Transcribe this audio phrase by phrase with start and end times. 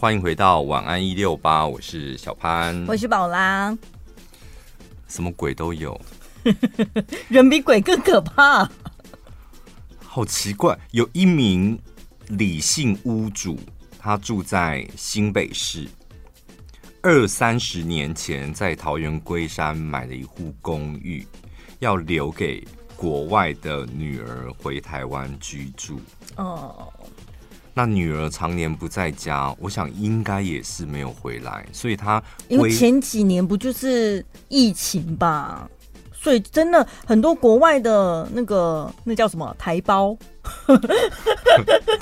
[0.00, 3.76] 欢迎回到晚安一六八，我是小潘，我是宝拉，
[5.08, 6.00] 什么鬼都有，
[7.28, 8.70] 人比鬼更可怕，
[9.98, 10.78] 好奇怪。
[10.92, 11.76] 有一名
[12.28, 13.58] 李姓屋主，
[13.98, 15.88] 他住在新北市，
[17.02, 21.26] 二三十年前在桃园龟山买了一户公寓，
[21.80, 22.64] 要留给
[22.96, 26.00] 国外的女儿回台湾居住。
[26.36, 26.86] 哦。
[27.78, 35.70] 那女儿常年不在家，我想应该也是没有回来，所以她因为前几年不就是疫情吧，
[36.12, 40.18] 所以真的很多国外的那个那叫什么台胞，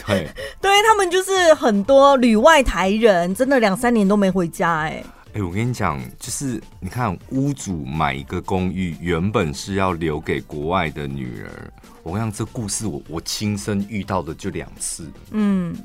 [0.07, 0.27] 对，
[0.63, 5.05] 对他们就是很多旅外台人，真的两三年都没回家，哎。
[5.35, 11.71] 哎、欸，我跟你讲，就是你看，屋主买一个公寓，原本是要留给国外的女儿。
[12.07, 15.11] 我跟你讲，这故事我我亲身遇到的就两次。
[15.33, 15.77] 嗯，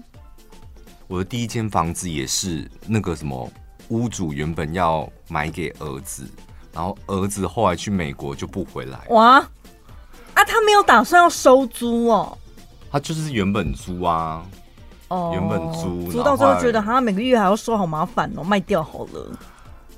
[1.07, 3.51] 我的第一间房子也是那个什么，
[3.87, 6.29] 屋主原本要买给儿子，
[6.71, 8.99] 然后儿子后来去美国就不回来。
[9.09, 9.39] 哇，
[10.35, 12.37] 啊，他没有打算要收租哦？
[12.91, 14.45] 他就是原本租啊。
[15.07, 19.39] 哦，原本租，租到最后觉得他每个月还要收，好麻烦哦，卖掉好了。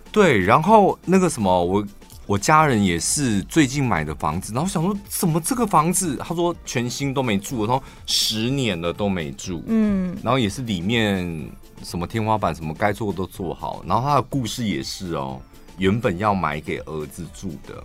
[0.09, 1.85] 对，然后那个什么，我
[2.25, 11.49] 我家人也是最近买的房子，然后想说怎么这个房子，他说全新都没住，然后十年了都没住，嗯，然后也是里面
[11.83, 15.41] 什么天花板什么该做的都做好，然后他的故事也是哦，
[15.77, 17.83] 原本要买给儿子住的，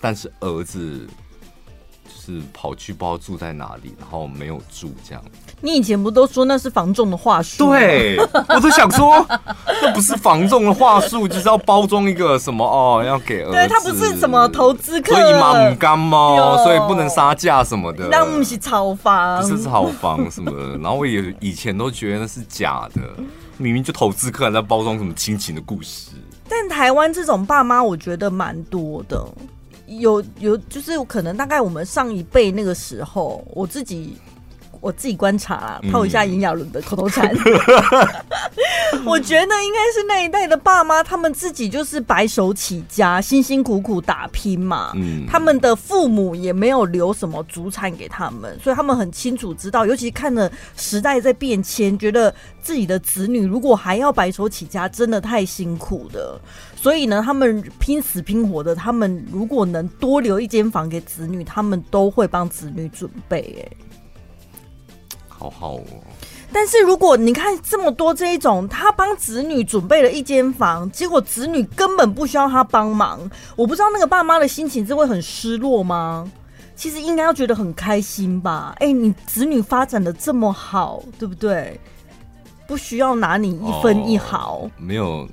[0.00, 1.08] 但是儿子。
[2.24, 5.24] 是跑去不知道住在哪里，然后没有住这样。
[5.60, 7.70] 你以前不都说那是房仲的话术？
[7.70, 8.16] 对，
[8.48, 9.26] 我都想说，
[9.82, 13.52] 那不是房仲的话术，就是要包装一个什么哦，要给儿子。
[13.52, 18.06] 对，他不是什么投资客，所以嘛唔甘嘛，所以不能杀价什么的。
[18.08, 20.78] 那不是炒房，不是炒房什么的。
[20.78, 23.00] 然后我也以前都觉得那是假的，
[23.56, 26.10] 明明就投资客还在包装什么亲情的故事。
[26.48, 29.24] 但台湾这种爸妈，我觉得蛮多的。
[29.98, 34.16] 有有，就是可能大概我们上一辈那个时候，我自己
[34.80, 37.28] 我自己观察啊，套一下炎亚纶的口头禅，
[38.94, 44.92] 嗯、我觉得应该是那一代的爸妈，他们自己就是白手起家，辛辛苦苦打拼嘛。
[44.96, 56.40] 嗯，他们的父母也没有留什么祖产给他们，所以他们很清楚知道，尤其看着时代在变迁，觉得自己的子女如果还要白手起家，真的太辛苦的。
[56.82, 63.56] 所以呢，他们拼死拼活的，他们如果能多留一间房给子女，他们都会帮子女准备。
[63.62, 63.62] 哎，
[65.28, 65.84] 好好哦。
[66.52, 73.20] 但是如果你看这么多这一种，他帮子女准备了一间房，结果子女根本不需要他帮忙，
[73.54, 76.28] 我不知道那个爸妈的心情是会很失落吗？
[76.74, 78.74] 其实应该要觉得很开心吧。
[78.80, 81.80] 哎，你子女发展的这么好，对不对？
[82.66, 85.28] 不需要拿你一分一毫，哦，没有。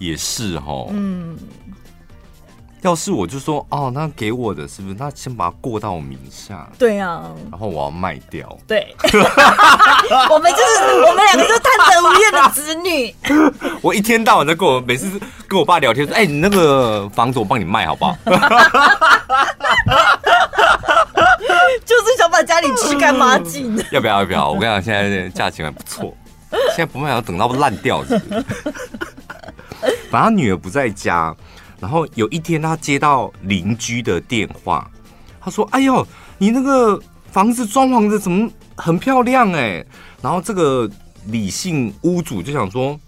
[0.00, 1.36] 也是哦，嗯，
[2.80, 4.96] 要是我就说哦，那给我的是不是？
[4.98, 8.96] 那先把它过到我名下，对啊，然后我要卖掉，对，
[10.30, 13.14] 我们就是我们两个就是贪得无厌的子女。
[13.82, 18.16] 我一天到晚在跟我每次跟我爸聊天说，哎、欸，你那个房子我帮你卖好不好？
[21.84, 23.76] 就是想把家里吃干抹净。
[23.90, 24.20] 要不要？
[24.20, 24.50] 要不要？
[24.50, 26.16] 我跟你讲，现在价钱还不错，
[26.74, 28.44] 现在不卖要等到烂掉是不是？
[30.10, 31.34] 反正他女儿不在家，
[31.80, 34.90] 然后有一天他接到邻居的电话，
[35.40, 36.06] 他说：“哎呦，
[36.36, 37.00] 你那个
[37.30, 39.82] 房子装潢的怎么很漂亮哎？”
[40.20, 40.90] 然后这个
[41.26, 42.98] 李姓屋主就想说。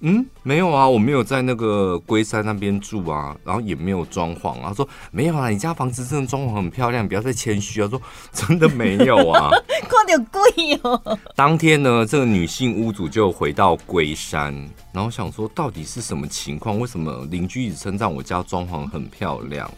[0.00, 4.68] 嗯，没有啊，我没有在那个龟山那边住啊，然后也没有装潢啊。
[4.68, 7.88] 他说没有啊，你家房子真的装潢很漂亮，不要再谦虚啊。
[7.88, 8.00] 说
[8.32, 9.50] 真的没有啊，
[9.90, 10.40] 快点贵
[10.82, 11.18] 哦。
[11.34, 14.54] 当天呢，这个女性屋主就回到龟山，
[14.92, 16.78] 然后想说到底是什么情况？
[16.78, 19.68] 为什么邻居一直称赞我家装潢很漂亮？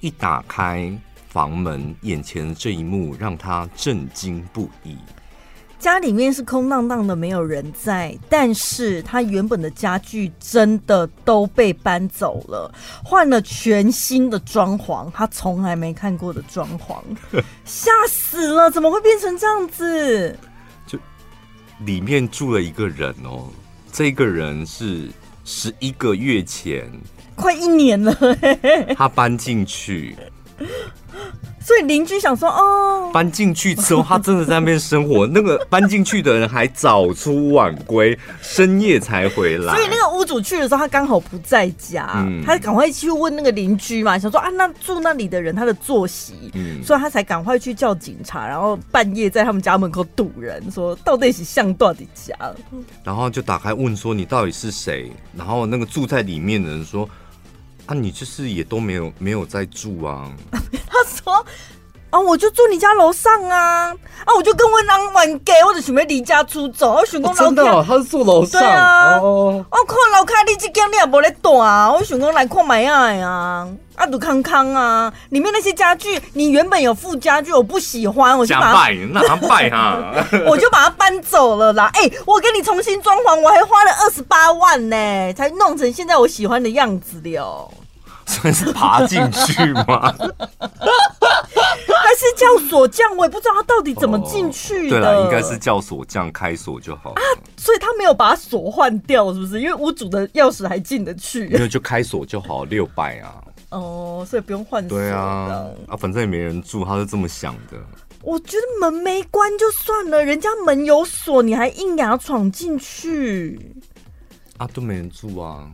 [0.00, 0.92] 一打开
[1.28, 4.96] 房门，眼前的这一幕让她震惊不已。
[5.84, 17.02] 家里面是空荡荡的，没有人在，但是他原本的家具真的都被搬走了，换了全新的装潢，他从来没看过的装潢，
[17.66, 18.70] 吓死了！
[18.70, 20.34] 怎么会变成这样子？
[20.86, 20.98] 就
[21.80, 23.50] 里面住了一个人哦，
[23.92, 25.10] 这个人是
[25.44, 26.90] 十一个月前，
[27.34, 28.16] 快一年了，
[28.96, 30.16] 他搬进去。
[31.64, 35.26] 所以邻居想说，哦，搬进去之后，他真的在那边生活。
[35.26, 39.74] 那个搬进去的人还早出晚归，深夜才回来。
[39.74, 52.34] 所以那个屋主去的时候，他刚好不在家，嗯、他赶快去问那个邻居嘛，想说啊，那住那里的人他的作息，嗯、所以他才赶快去叫警察，然后半夜在他们家门口堵人，说到底是向到底家。
[53.02, 55.10] 然后就打开问说，你到底是谁？
[55.34, 57.08] 然后那个住在里面的人说。
[57.86, 60.32] 啊，你就是也都没有没有在住啊？
[60.86, 61.44] 他说
[62.14, 63.92] 啊，我就住你家楼上啊，
[64.24, 66.92] 啊，我就跟我男玩给，我就准备离家出走。
[66.92, 68.60] 我想讲、哦、真的、哦，他是住楼上。
[68.60, 73.66] 对啊，哦、我看楼下你这间你也无咧住啊，我想讲来看买呀呀，
[73.96, 79.98] 啊，杜康康啊，里面那些家具，你原本有附家具，我不喜欢，我就把它那拜哈，
[80.46, 81.90] 我就把它搬走了啦。
[81.94, 87.68] 哎、欸，我给你重新装潢，我还花了二十八万呢，才弄成现在我喜欢的样子了。
[88.26, 90.12] 算是爬进去吗？
[92.04, 93.16] 还是叫锁匠？
[93.16, 94.90] 我也不知道他到底怎么进去的。
[94.90, 97.10] 对了，应该是叫锁匠开锁就好。
[97.10, 97.22] 啊，
[97.56, 99.60] 所以他没有把锁换掉，是不是？
[99.60, 101.48] 因为屋主的钥匙还进得去。
[101.48, 103.42] 没有，就开锁就好，六百啊。
[103.70, 104.98] 哦，所以不用换锁。
[104.98, 107.78] 对啊，啊，反正也没人住，他是这么想的。
[108.22, 113.58] 我觉得门没关就算了，人家门有锁，你还硬要闯进去？
[114.58, 115.68] 啊，都没人住啊。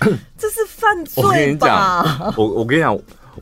[0.36, 2.32] 这是犯罪吧？
[2.36, 2.98] 我我跟你讲，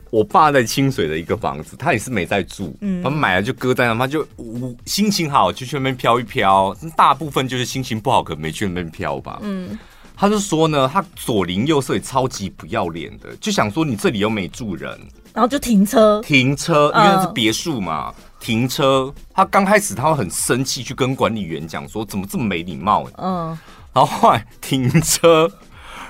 [0.09, 4.25] 我爸在清水的一个房子，他也是没在住，嗯，他买了就搁在那，他就
[4.85, 9.77] 心情好就去那边飘一飘，大部分就是心情不好可能没去那边飘吧，嗯，
[10.15, 14.99] 他就说呢，他左邻右舍也超级不要脸的，就想说你这里又没住人，
[15.33, 23.57] 然后就停车，停车，因为那是别墅嘛，嗯、停车，他刚开始他会很生气，去跟管理员讲说怎么这么没礼貌，嗯，
[23.93, 25.49] 然后后来停车。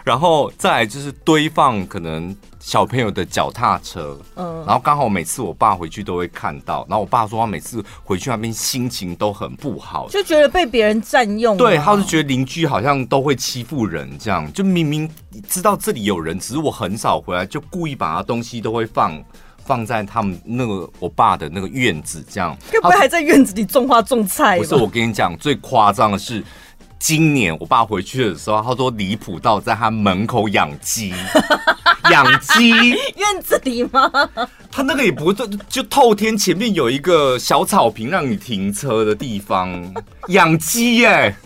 [0.06, 11.57] 然后再来就是堆放可能小朋友的脚踏车，嗯，然后刚好每次我爸回去都会看到，然后我爸说他每次回去那边心情都很不好，就觉得被别人占用。
[11.57, 15.10] 对，他是觉得邻居好像都会欺负人，这样就明明
[15.50, 19.19] 知道这里有人，只是我很少回来，就故意把他东西都会放
[19.63, 22.56] 放在他们那个我爸的那个院子，这样。
[22.72, 24.60] 会不会还在院子里种花种菜？
[24.60, 26.44] 不是，我跟你讲，最夸张的是。
[27.00, 31.13] 今年我爸回去的时候，他说离谱到在他门口养鸡，
[32.12, 34.12] 养鸡院子里吗？
[34.71, 39.94] 他那个也不就就透天前面有一个小草坪让你停车的地方，
[40.30, 41.36] 养鸡耶，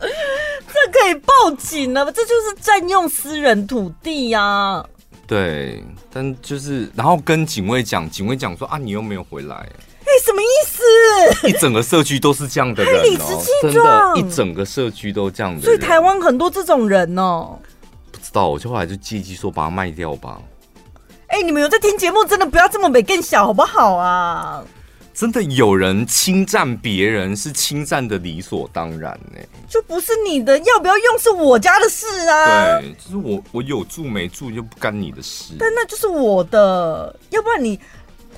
[0.00, 4.86] 这可以报警了，这就是占用私人土地呀、啊。
[5.26, 9.56] 对，但就是然后跟警卫讲，警卫讲说啊，你又没有回来。
[9.56, 10.81] 哎什么意思？
[11.48, 15.62] 一整个社区都是这样的人哦，理直气壮，一整个社区都这样的。
[15.62, 17.58] 所以台湾很多这种人哦。
[18.10, 20.40] 不知道，我就后来就借机说把它卖掉吧。
[21.28, 24.62] 哎，你们有在听节目，真的不要这么美更小好不好啊？
[25.14, 29.38] 真的有人侵占别人是侵占的理所当然呢，
[29.68, 32.78] 就不是你的，要不要用是我家的事啊。
[32.80, 35.54] 对，就是我我有住没住就不干你的事。
[35.58, 37.78] 但那就是我的，要不然你。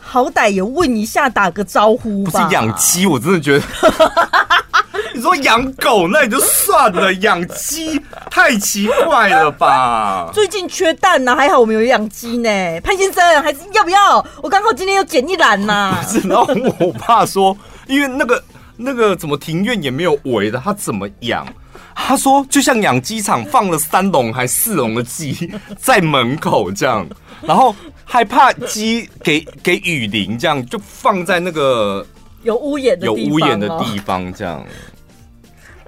[0.05, 2.31] 好歹也问一下，打个招呼吧。
[2.31, 3.65] 不是养鸡，我真的觉得。
[5.15, 10.29] 你说养狗，那也就算了，养鸡太奇怪了吧？
[10.33, 12.51] 最近缺蛋呢，还好我们有养鸡呢。
[12.81, 14.25] 潘先生，还是要不要？
[14.43, 15.97] 我刚好今天有捡一篮呢。
[16.03, 17.57] 不是，然后我爸说，
[17.87, 18.43] 因为那个
[18.77, 21.47] 那个怎么庭院也没有围的，他怎么养？
[21.95, 27.07] 他说就像养鸡场放了三笼还四笼的鸡 在门口这样，
[27.43, 27.75] 然后。
[28.07, 32.07] 害怕鸡给给雨淋，这样就放在那个
[32.43, 34.65] 有屋檐的有屋檐的地方，这样。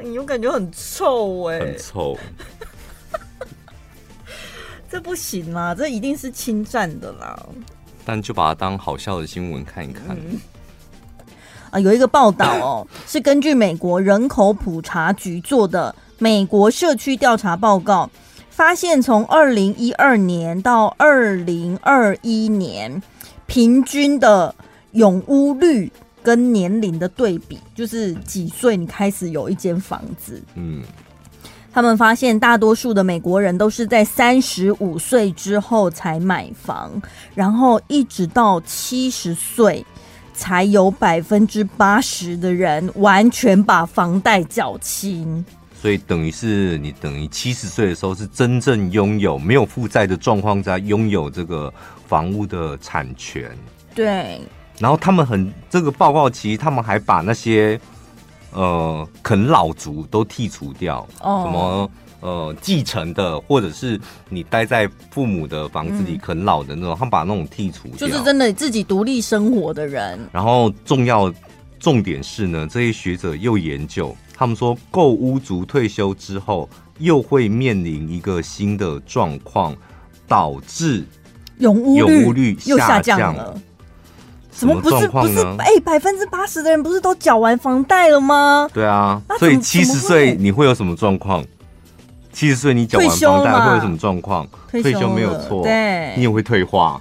[0.03, 2.19] 你又感觉很臭哎，很臭。
[4.91, 7.39] 这不行啦，这一定是侵占的啦。
[8.03, 10.17] 但就把它当好笑的新闻看一看。
[10.17, 10.41] 嗯、
[11.71, 18.09] 啊，有一个报道哦，是根据美国人口普查局做的美国社区调查报告。
[18.49, 23.03] 发现从二零一二年到二零二一年，
[23.45, 24.55] 平均的
[24.93, 25.93] 永屋率
[26.23, 30.43] 跟年龄的对比，就是几岁你开始有一间房子。
[30.55, 30.83] 嗯，
[31.71, 36.91] 他们发现大多数的美国人都是在三十五岁之后才买房，
[37.35, 39.85] 然后一直到七十岁
[40.37, 45.45] 才有百分之八十的人完全把房贷缴清。
[45.81, 51.73] 所以等于是你等于七十岁的时候是真正拥有没有负债的状况下拥有这个
[52.07, 53.51] 房屋的产权。
[53.95, 54.41] 对。
[54.79, 57.81] 然后他们很这个报告，其实他们还把那些
[58.53, 61.91] 呃啃老族都剔除掉，哦、什么
[62.21, 70.19] 呃继承的，或者是你待在父母的房子里啃老的那种，嗯、他们把那种剔除掉，就是真的自己独立生活的人。
[70.33, 71.33] 然后重要
[71.79, 76.69] 重点是呢，这些学者又研究，他们说购屋族退休之后
[76.99, 79.75] 又会面临一个新的状况，
[80.27, 81.05] 导致
[81.59, 83.57] 永屋永屋率又下降了。
[84.53, 85.39] 什么不是不是？
[85.59, 88.67] 哎，百分之八十的人不是都缴完房贷了吗？
[88.73, 91.45] 对啊，所以七十岁你会有什么状况？
[92.37, 94.47] 七十岁你缴完房贷会有什么状况？
[94.71, 97.01] 退休没有错，对，你也会退化，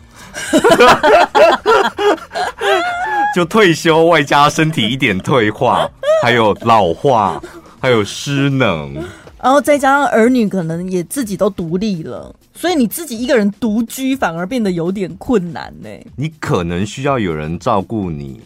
[3.36, 5.90] 就退休外加身体一点退化，
[6.24, 7.38] 还有老化，
[7.82, 8.96] 还有失能。
[9.44, 15.90] 然后再加上儿女可能也自己都独立了，所以你自己一个人独居反而变得有点困难呢。
[16.16, 18.40] 你可能需要有人照顾你，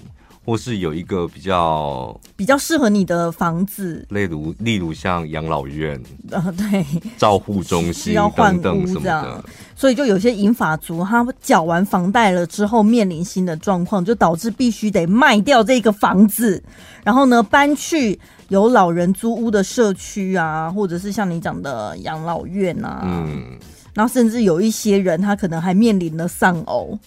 [0.50, 6.02] 或是有一个比较比较适合你的房子，例如例如像养老院
[6.32, 6.84] 啊， 对，
[7.20, 9.46] 照护中心要换屋等等什么的。
[9.76, 16.62] 所以就有些银发族，他缴完房贷了之后，面临新的状况，就导致必须得卖掉这个房子，
[17.04, 18.20] 然后呢搬去。
[18.50, 23.60] 有老人租屋的社区啊，或者是像你讲的养老院啊，嗯，
[23.94, 26.98] 然后甚至有一些人，他可能还面临了丧偶，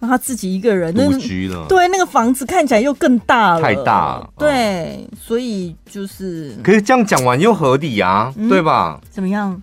[0.00, 9.00] 那他自己一个人独居了，对，那个房子看起来又更大了，太大了，对，哦、所以就是，可是这样讲完又合理啊，嗯、对吧？
[9.10, 9.62] 怎么样？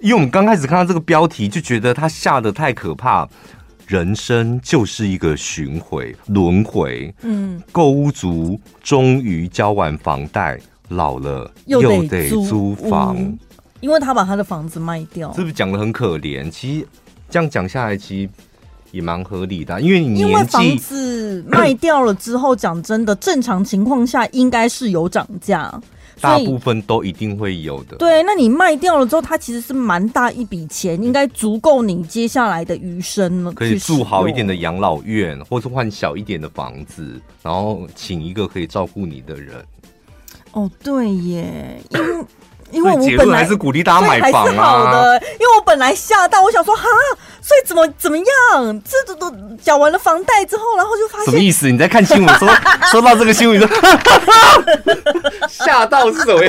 [0.00, 3.28] 因为我们刚开始看到这个标题，就觉得他吓得太可怕。
[3.86, 10.58] 人生就是一个巡回轮回，嗯，购屋族终于交完房贷，
[10.88, 13.16] 老了又得租房，
[13.78, 16.50] 因为他把他的房子卖掉，是不是讲的很可怜？
[16.50, 16.88] 其实
[17.30, 18.30] 这样讲下来，其实
[18.92, 25.72] 也蛮合理的，因为你因为房子 卖掉了之后，讲真的，正常情况下应该是有涨价。
[26.18, 27.96] 大部分都一定会有的。
[27.98, 33.52] 对，那你卖掉了之后，它其实是蛮大一笔钱，应该足够你接下来的余生了。
[33.52, 39.62] 可以住好一点的养老院，或是换小一点的房子，然后请一个可以照顾你的人。
[40.52, 42.24] 哦，对耶，因为。
[42.76, 46.82] 因为我本来还是鼓励大家买房啊，好的，因为我本来吓到，我想说哈，
[47.40, 51.70] 所以怎么怎么样，这都都缴完了房贷之后，然后就发现什么意思？
[51.70, 52.48] 你在看新闻说
[52.90, 53.68] 说到这个新闻，说
[55.48, 56.40] 吓到是什么？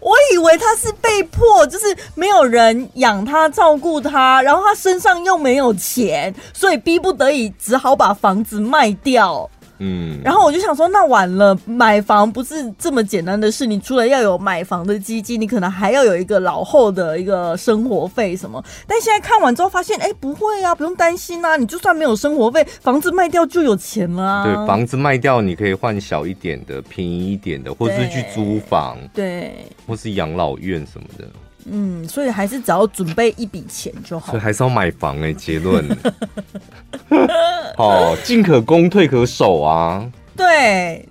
[0.00, 9.48] 我以为他是被迫，就是没有人养他照顾他，然后他身上又没有钱，所以逼不得已只好把房子卖掉。
[9.78, 13.64] 嗯，然后我就想说，那晚了，买房不是这么简单的事。
[13.66, 18.62] 你除了要有买房的基金，你可能还要有一个老后的一个生活费什么。
[18.86, 21.56] 但现在看完之后发现，哎，不会啊，不用担心啊。
[21.56, 24.44] 你就算没有生活费，房子卖掉就有钱了啊。
[24.44, 31.24] 对，房子卖掉你可以换小一点的、便宜一点的，或是去租房，对，或是养老院什么的。
[31.70, 34.30] 嗯，所以还是只要准备一笔钱就好。
[34.32, 35.84] 所以还是要买房哎、欸，结论。
[37.76, 40.04] 哦，进可攻，退可守啊。
[40.36, 41.06] 对，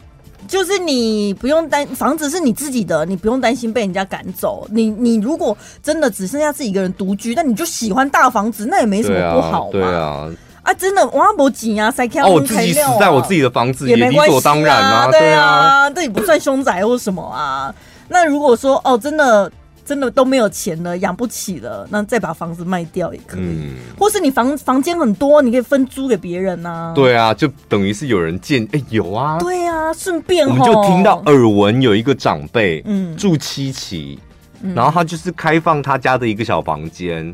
[0.48, 4.68] 就是你不用担，房子是你自己的，你不用担心被人家赶走。
[4.72, 9.72] 你你如果真的只剩下自己一个人独居，那你就喜欢大房子，那也没什么不好嘛。
[9.72, 10.30] 对啊，
[10.64, 15.08] 啊，真的，我没紧啊，塞开、啊、我自己死在我自己的房子也理所当然啊。
[15.12, 17.74] 对啊，这也不算凶宅或什么啊。
[18.10, 19.52] 那如果说哦，真的。
[19.88, 26.92] 真的都没有钱了，养不起了，那再把房子卖掉也可以，嗯、或是你房房间很多，你可以分租给别人啊。
[26.94, 29.38] 对啊，就等于是有人建，哎、欸，有啊。
[29.40, 34.20] 对啊，顺便我们就听到耳闻有一个长辈，嗯，住七期，
[34.62, 37.34] 嗯、然后他就是开放他家的一个小房间，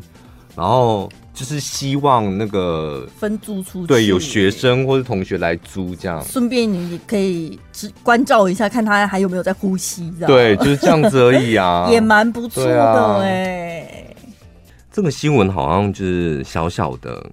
[0.54, 1.10] 然后。
[1.34, 10.26] 就是希望那个分租出去，对，有学生或者同学来租这样，顺便你可以只关照一下，看他还有没有在呼吸，这样。
[10.28, 14.24] 对，就是这样子而已啊， 也蛮不错的哎、啊。
[14.92, 17.28] 这个新闻好像就是小小的，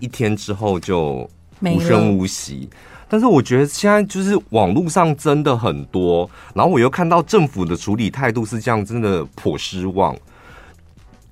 [0.00, 1.28] 一天之后就
[1.60, 2.70] 无声无息。
[3.10, 10.16] 但是我觉得现在就是网络上真的很多，然后我又看到政府的处理态度是这样，真的颇失望。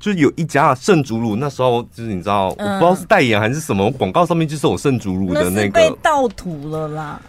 [0.01, 7.21] 就有一家圣祖乳，那时候就是你知道，嗯、我不知道是代言还是什么广告，上面就是有圣祖乳的那个那被盗图了啦。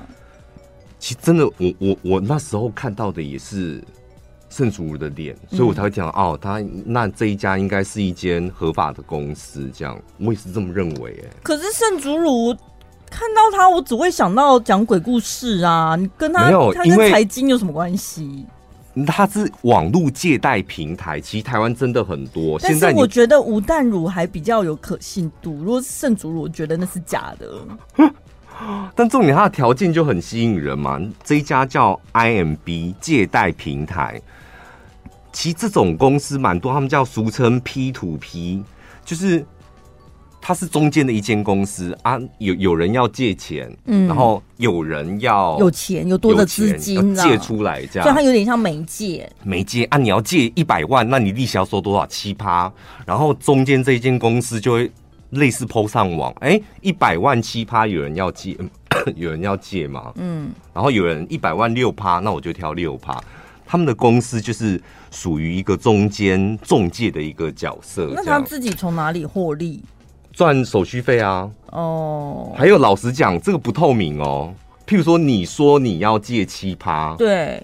[0.98, 3.84] 其实真的，我我我那时候看到的也是
[4.50, 11.12] 圣祖乳的脸，所以我才会讲、嗯、哦，他那这一家应该是一间合法的公司，这样我也是这么认为。
[11.26, 12.56] 哎，可是圣祖乳
[13.10, 18.46] 看到他，我只会想到讲鬼故事啊，你跟他没有，他跟财经有什么关系？
[19.08, 22.60] 它是网络借贷平台，其实台湾真的很多。
[22.60, 28.12] 但是我觉得吴淡如还比较有可信度，如果是圣祖如，我觉得那是假的。
[28.96, 31.02] 但重点它的条件就很吸引人嘛。
[31.24, 34.22] 这一家叫 IMB 借贷平台，
[35.32, 38.64] 其实这种公司蛮多，他们叫俗称 P to P，
[39.04, 39.46] 就是。
[40.42, 49.32] 它是中间的一间公司啊，有有人要借钱，嗯，然后有人要有钱有多的资金借出来，这样，所以它有点像媒介。
[49.44, 52.08] 媒介啊，你要借一百万，那你利息要收多少？
[52.08, 52.72] 七趴，
[53.06, 54.92] 然后中间这一间公司就会
[55.30, 58.58] 类似 PO 上网，哎，一百万七趴，有人要借，
[59.16, 63.22] 有人要借嘛，嗯，然后有人一百万六趴，那我就挑六趴。
[63.66, 64.82] 他们的公司就是
[65.12, 68.12] 属于一个中间中介的一个角色。
[68.14, 69.82] 那他自己从哪里获利？
[70.42, 71.48] 赚手续费啊！
[71.68, 72.58] 哦，oh.
[72.58, 74.52] 还有老实讲，这个不透明哦。
[74.88, 77.62] 譬如说，你说你要借七趴，对，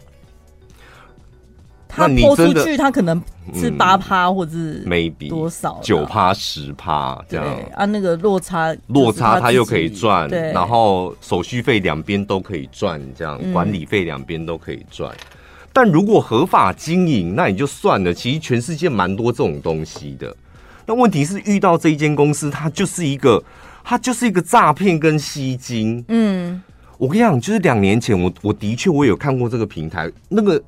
[1.87, 3.19] 他抛出去，他可能
[3.51, 7.85] 是八趴，或者是 maybe 多少九趴十趴这样啊？
[7.85, 15.11] 那个落差，落差他又可以赚，然后手续费两边都可以赚，这样管理费两边都可以赚。
[15.11, 15.37] 嗯、
[15.73, 18.13] 但如果合法经营，那也就算了。
[18.13, 20.35] 其实全世界蛮多这种东西的。
[20.87, 23.43] 那问题是遇到这一间公司，它就是一个，
[23.83, 26.03] 它就是一个诈骗跟吸金。
[26.07, 26.63] 嗯，
[26.97, 30.63] 我跟你讲，就是两年前我我的确我有看过这个平台，那个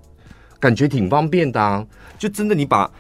[0.60, 1.86] 感觉挺方便的啊，
[2.18, 2.92] 就真的你把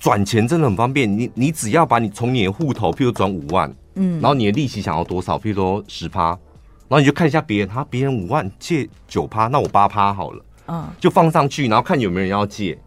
[0.00, 6.28] 转钱真的很方便，你你只要把你从你的户头，譬如转五万，嗯，然后你的利息想要多少，譬如说十趴，
[6.88, 12.78] 然后你就看一下别人，他别人五万借九趴，那我八趴好了，嗯，就放上去，然后看有没有人要借，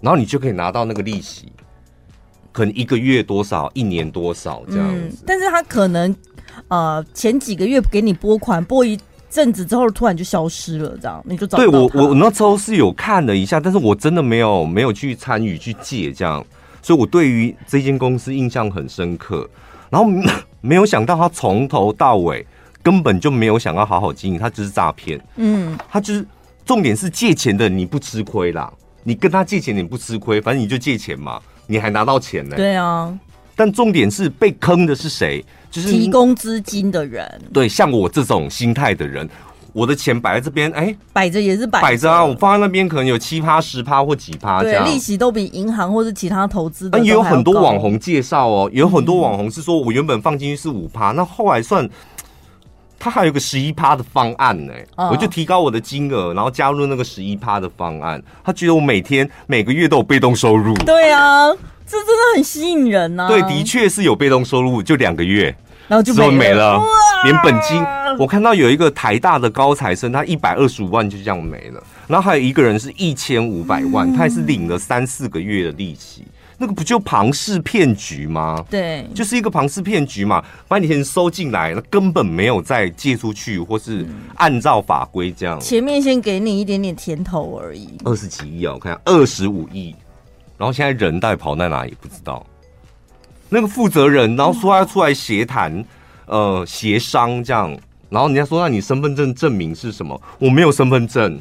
[0.00, 1.52] 然后你就可以拿到那个利息。
[2.52, 6.14] 可能一个月多少，一年多少这样子，嗯，但是他可能
[6.68, 8.98] 呃前几个月给你拨款，拨一
[9.30, 11.56] 阵子之后突然就消失了，这样你就找。
[11.56, 16.44] 对我我那时候是有看了一下，但是我真的没有没有去参与去借这样，
[16.82, 19.48] 所以我对于这间公司印象很深刻。
[19.88, 20.10] 然后
[20.60, 22.46] 没有想到他从头到尾
[22.82, 25.20] 根本就没有想要好好经营，他只是诈骗。
[25.36, 26.24] 嗯，他就是
[26.64, 28.72] 重点是借钱的你不吃亏啦，
[29.04, 31.40] 你跟他借钱你不吃亏，反正你就借钱嘛。
[31.66, 32.56] 你还拿到钱呢？
[32.56, 33.12] 对啊，
[33.54, 35.44] 但重点是被坑的是谁？
[35.70, 37.40] 就是提供资金的人。
[37.52, 39.28] 对，像我这种心态的人，
[39.72, 42.24] 我的钱摆在这边，哎，摆着也是摆摆着啊。
[42.24, 46.98] 我放在那边可能有七趴、十趴或几趴，这样利息都比银行或是其他投资的。
[46.98, 51.88] 也有很多网红介绍哦，也有很多网红是说我原本放进去是五趴，那后来算。
[53.02, 58.22] 他还有个十一趴的方案呢、欸，我就提高我的金额，然后加入那个十一趴的方案。
[58.44, 60.72] 他觉得我每天每个月都有被动收入。
[60.86, 61.50] 对啊，
[61.84, 63.26] 这真的很吸引人呐。
[63.26, 65.52] 对，的确是有被动收入，就两个月，
[65.88, 66.80] 然后就没了，没了，
[67.24, 67.84] 连本金。
[68.20, 71.82] 我看到有一个台大的高材生，他一百二十五万就这样没了。
[72.06, 76.24] 然后还有一个人是一千五百万，他也是领了三四个月的利息。
[76.62, 78.64] 那个不就庞氏骗局吗？
[78.70, 85.58] 对，就是一个庞氏骗局嘛，把你钱收进来，那根本没有再借出去，或是按照法规这样。
[85.58, 87.88] 前面先给你一点点甜头而已。
[88.04, 89.92] 二十几亿啊，我看二十五亿，
[90.56, 92.46] 然后现在人到底跑在哪里不知道。
[93.48, 95.84] 那个负责人，然后说要出来协谈，
[96.26, 97.76] 呃，协商这样，
[98.08, 100.22] 然后人家说，那你身份证证明是什么？
[100.38, 101.40] 我没有身份证。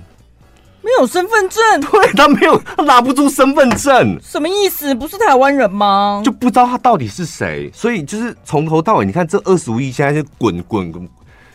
[0.84, 4.96] 没有身份证，对，他没有，他拿不出身份证，什么意思？
[4.96, 6.24] 不是台湾人吗？
[6.26, 11.08] 就不知道他到底是谁，所以就是从头到尾，你看这二十五亿现在就滚滚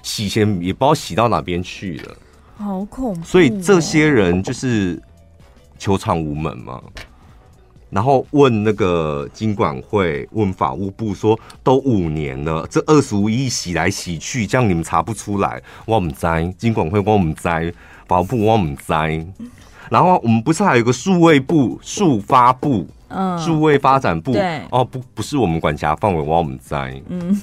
[0.03, 2.17] 洗钱，也不知道洗到哪边去了，
[2.57, 3.25] 好恐怖哦。
[3.25, 5.03] 所以这些人就是
[5.77, 6.81] 球场无门嘛，
[7.91, 17.73] 然后问那个金管会，问法务部说，都五年了，这二十五亿洗来洗去，这样你们查不出来，我们栽金管会，我们栽。
[18.07, 19.27] 保护我们在，
[19.91, 24.33] 然后我们不是还有个数位部、数发部、嗯，数位发展部？
[24.33, 27.41] 对，哦，不，不是我们管辖范围，我们在，嗯，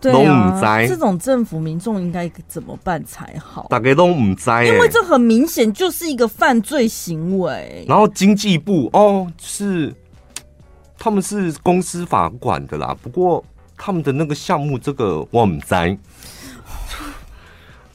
[0.00, 3.66] 对啊，这种政府民众应该怎么办才好？
[3.68, 7.84] 大家都唔知，因为这很明显就是一个犯罪行为。
[7.88, 9.94] 然后经济部哦，是
[10.98, 13.44] 他们是公司法管的啦，不过
[13.76, 15.96] 他们的那个项目，这个我们在。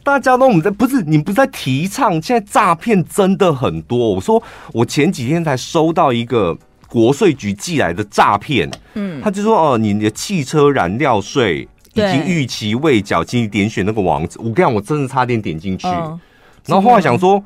[0.04, 2.14] 大家都我们在不是你不是在提倡？
[2.22, 3.98] 现在诈骗真的很多。
[3.98, 4.42] 我说
[4.74, 14.38] 我前几天才收到一个国税局寄来的诈骗，嗯，他就说哦，你的汽车燃料税已经逾期未缴，请你点选那个网址。
[14.40, 17.44] 我跟你讲，我真的差点点进去，然后后来想说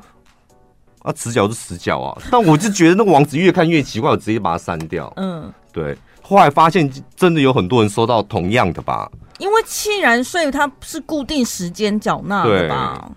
[1.00, 5.12] 啊，死角就死角啊，但我就觉得那个网址越看越奇怪，我直接把它删掉。
[5.16, 5.96] 嗯，对。
[6.22, 9.08] 后来发现真的有很多人收到同样的吧。
[9.38, 13.10] 因为气然税它是固定时间缴纳的吧？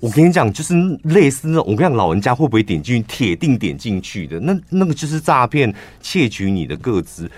[0.00, 3.06] 我跟你讲，就是类似那种，我跟你讲，老人家会不会点进去？
[3.06, 4.40] 铁定点进去的。
[4.40, 7.30] 那那个就是诈骗，窃取你的个资。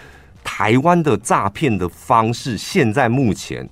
[0.44, 3.68] 台湾的诈骗的方式，现在目前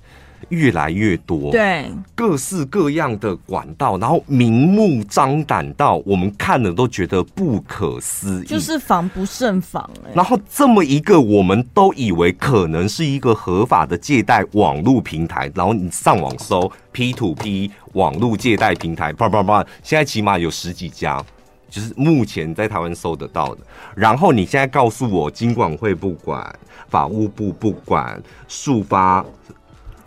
[0.51, 10.11] 越来越多，对，各式各样的管道，然后明目张胆到我们看了都觉得不可思议，就是防不胜防哎。
[10.15, 21.25] 然后这么一个我们都以为可能是一个合法的借贷网络平台，然后你上网搜 P to P 网络借贷平台，叭叭叭，现在起码有十几家。
[21.69, 23.61] 就是目前在台湾搜得到的，
[23.95, 26.45] 然后你现在告诉我，金管会不管，
[26.89, 29.25] 法务部不管，速发，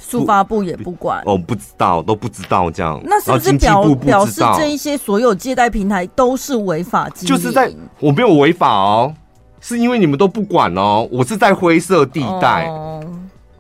[0.06, 3.02] 速发部也不管，哦，不知道，都不知道这样。
[3.06, 7.10] 那是不是表表示这一些所有借贷平台都是违法？
[7.10, 9.14] 就是在我没有违法哦，
[9.62, 13.04] 是因为你们都不管哦，我是在灰色地带，哦、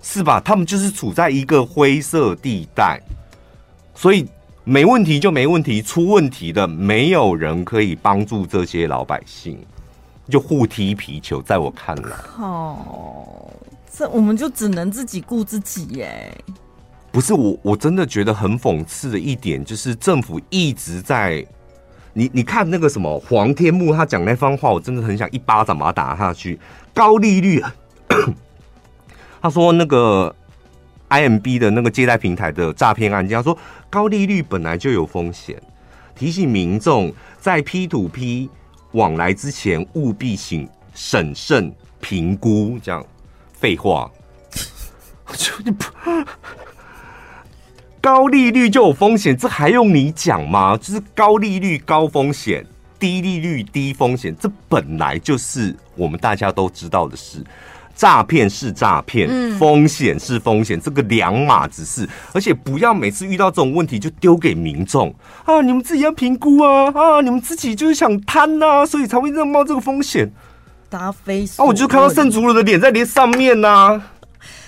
[0.01, 0.39] 是吧？
[0.39, 3.01] 他们就是处在一个灰色地带，
[3.95, 4.27] 所以。
[4.65, 9.59] 没问题就没问题，出问题的没有人可以帮助这些老百姓，
[10.29, 11.41] 就互踢皮球。
[11.41, 13.51] 在我看来，哦，
[13.95, 16.35] 这我们就只能自己顾自己耶。
[17.11, 21.45] 不是我，我真的觉得很讽刺的一点就是，政府一直在
[22.13, 26.59] 你你看那个什么黄天木他讲那番话，我真的很想一巴掌把他打下去。
[26.93, 27.63] 高利率，
[29.41, 30.35] 他说那个。
[31.09, 33.55] IMB 的那个借贷平台的诈骗案件，他说
[33.87, 35.61] 高利率本来就有风险，
[36.15, 38.49] 提醒民众在 P to P
[38.93, 42.79] 往来之前务必请审慎评估。
[42.81, 43.05] 这样
[43.63, 44.11] 废话，
[45.37, 45.85] 就不
[48.01, 50.75] 高利率就有风险，这还用你讲吗？
[50.75, 52.65] 就是高利率高风险，
[52.99, 57.41] 低利率低风险，这本来就是我们大家都知道的事。
[57.95, 62.05] 诈骗是诈骗，风险是风险，这个两码子事。
[62.33, 65.61] 而且不要每次遇到这种问题就丢给民众啊！
[65.61, 66.91] 你们自己要评估啊！
[66.93, 70.29] 啊，你们自己就是想贪呐、啊，所以才会这样冒这个风险。
[70.93, 71.65] 答非啊！
[71.65, 74.11] 我就看到圣主罗的脸在脸上面呐、啊。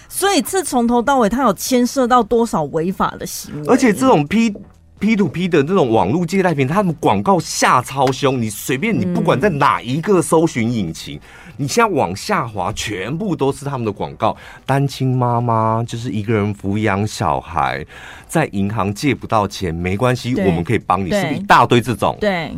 [0.09, 3.67] 所以这从头到尾，他有牵涉到多少违法的行为？
[3.67, 4.51] 而且这种 P
[4.97, 11.17] P to P 的这种网络借贷平台，他们广告下超凶，你随便你不管在哪一个搜寻引擎。
[11.17, 11.21] 嗯
[11.57, 14.35] 你现在往下滑，全部都是他们的广告。
[14.65, 17.85] 单亲妈妈就是一个人抚养小孩，
[18.27, 22.17] 在银行借不到钱没关系，我们可以帮你，是不是一大堆这种？
[22.19, 22.51] 对。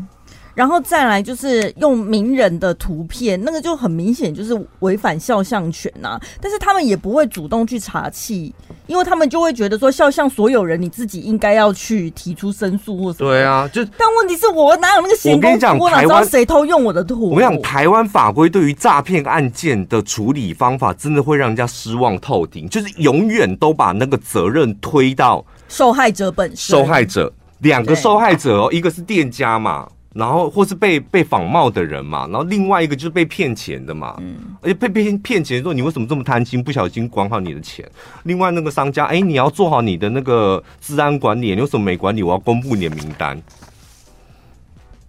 [0.57, 6.21] 然后再来就是用名人的图片，那个就很明显就是违反肖像权呐、啊。
[6.41, 8.51] 但是他们也不会主动去查气，
[8.87, 13.29] 因为他们就会觉得说肖像所有人，你自己应该要去提出申诉或什么。
[13.29, 15.89] 对啊，就但问题是我哪有那个闲工夫？
[15.91, 17.29] 哪知道谁偷用我的图？
[17.29, 26.75] 我跟你讲，台湾法规对于诈骗案件的处理方法，真的会让人家失望透顶，就是永远都把那个责任推到受害者本身。
[26.75, 29.87] 受害者两个受害者哦，一个是店家嘛。
[30.17, 37.87] 然后或是被被仿冒的人嘛，然后另外一个就是被骗钱的嘛，嗯，而且被骗骗钱的时候，你为什么这么贪心，不小心管好你的钱？
[38.23, 42.23] 另外那个商家，哎，你要做好你的那个治安管理，你为什么没管理？
[42.23, 43.39] 我要公布你的名单。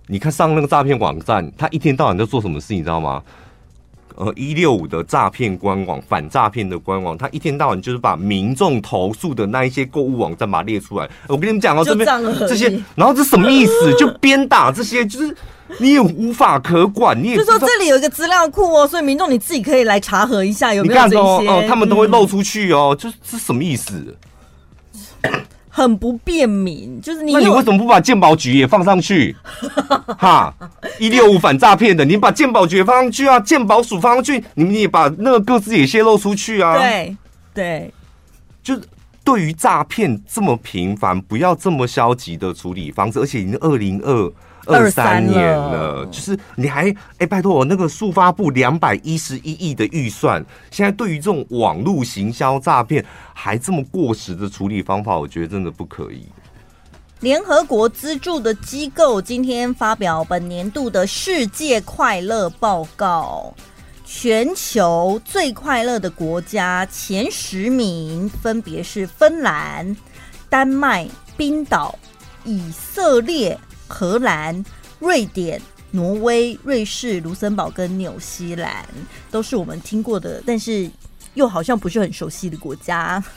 [0.08, 3.22] 你看上那个诈骗网站，他一天到晚在做什么事，你知道吗？
[4.18, 11.08] 呃，一六五的诈骗官网，反诈骗的官网，他一天到晚就是把民众投诉的那一些购物网站把它列出来。
[11.28, 12.04] 我跟你们讲到这边
[12.40, 13.72] 这些，然后这什么意思？
[13.96, 15.32] 就鞭打这些，就是
[15.78, 21.16] 你也无法可管，你也就说这里有一个资料库哦，所以民众你自己可以来查核一下有没有这些。
[21.16, 24.16] 哦，哦，他们都会漏出去哦，这、嗯、这什么意思？
[25.78, 27.32] 很不便民，就是你。
[27.32, 29.36] 那你为什么不把鉴宝局也放上去？
[30.18, 30.52] 哈，
[30.98, 36.76] 一六五反诈骗的，你把鉴宝局也放上去啊，鉴宝署放上去，你们也把那个各自也泄露出去啊。
[36.76, 37.16] 对
[37.54, 37.94] 对，
[38.60, 38.82] 就是
[39.22, 44.32] 对于诈骗这么频繁，不要这么消极的处理方式，而且已经二零二。
[44.68, 56.26] 二三年了，就是你还哎、欸，拜托我那个速发布两百一十一亿的预算，现在对于这种网络行销诈骗还这么过时的处理方法，我觉得真的不可以。
[57.20, 63.52] 联合国资助的机构今天发表本年度的世界快乐报告，
[64.04, 69.96] 全球最快乐的国家前十名分别是芬兰、
[70.48, 71.98] 丹麦、冰岛、
[72.44, 73.58] 以色列。
[73.88, 74.64] 荷兰、
[75.00, 78.86] 瑞典、挪威、瑞士、卢森堡跟纽西兰
[79.30, 80.88] 都是我们听过的，但是
[81.34, 83.22] 又好像不是很熟悉的国家。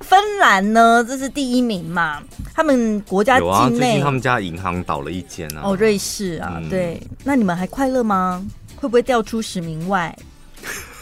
[0.00, 2.22] 芬兰呢，这是第一名嘛？
[2.54, 5.62] 他们国家境内，有啊，最近他们家银行倒了一间啊。
[5.64, 7.00] 哦，瑞士啊，嗯、对。
[7.24, 8.44] 那你们还快乐吗？
[8.76, 10.14] 会不会掉出十名外？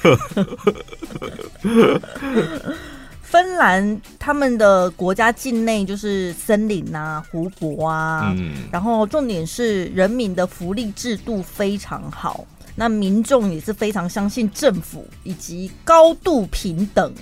[3.35, 17.13] 芬兰他们的国家境内就是森林啊、湖泊啊，嗯，然后重点是人民的福利制度非常好，那民众也是非常相信政府以及高度平等。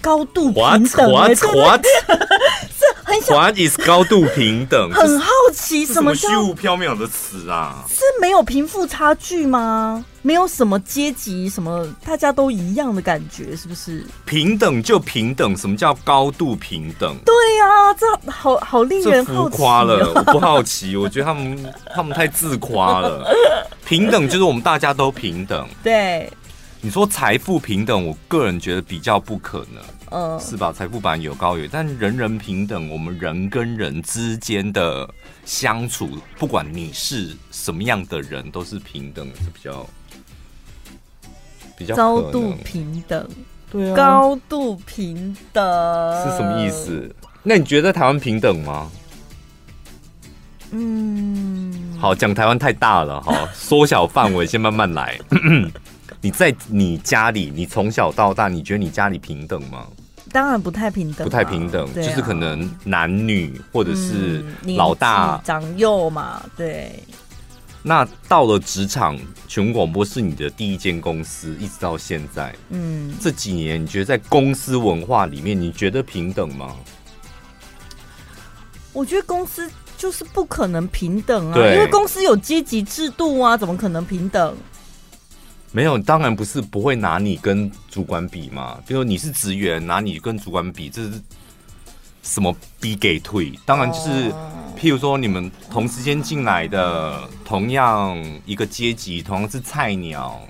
[0.00, 1.34] 高度平等、 欸
[3.28, 4.90] ，what is 高度平等？
[4.94, 7.84] 很好奇什么叫虚无缥缈的词啊？
[7.86, 10.02] 是没有贫富差距吗？
[10.22, 14.04] 没有什么阶级，什么大家都一样的感觉，是不是？
[14.26, 17.16] 平等就平等，什么叫高度平等？
[17.24, 20.12] 对呀、啊，这好好令人好奇、浮夸了，哦。
[20.14, 23.34] 我不好奇，我觉得他们 他们太自夸了。
[23.86, 25.66] 平等就是我们大家都平等。
[25.82, 26.30] 对，
[26.82, 30.70] 你说财富平等，我个人觉得比较不可能，嗯、是吧？
[30.70, 35.08] 财富版有高有，但人人平等，我们人跟人之间的
[35.46, 39.86] 相处，不管你是什么样的人，都是平等，是比较
[41.80, 43.26] 比较高度平等，
[43.72, 45.64] 对啊，高度平等
[46.22, 47.10] 是什么意思？
[47.42, 48.90] 那你觉得台湾平等吗？
[50.72, 55.18] 嗯，好，讲台湾太大了哈，缩小范围，先慢慢来。
[56.20, 59.86] 你在你家里，你从小到大，你觉得你家里平等吗？
[60.30, 64.44] 当然不太平等，不太平等，啊、就是可能男女或者是
[64.76, 66.42] 老大、嗯、长幼嘛。
[66.58, 67.02] 对。
[67.82, 76.76] 那到了职场，全国广播是你的第一间公司，一直到现在，嗯，这几年你觉得在公司文化里面，你觉得平等吗？
[78.92, 84.56] 我觉得公司就是不可能平等啊，因为公司有阶级制度啊，怎么可能平等？
[85.72, 88.78] 没有，当然不是不会拿你跟主管比嘛。
[88.86, 91.12] 比如说你是职员，拿你跟主管比，这是
[92.22, 93.52] 什么逼给退？
[93.64, 94.32] 当然就是。
[94.80, 100.40] 譬如说，你们同时间进来的，同样一个阶级，同样是菜鸟。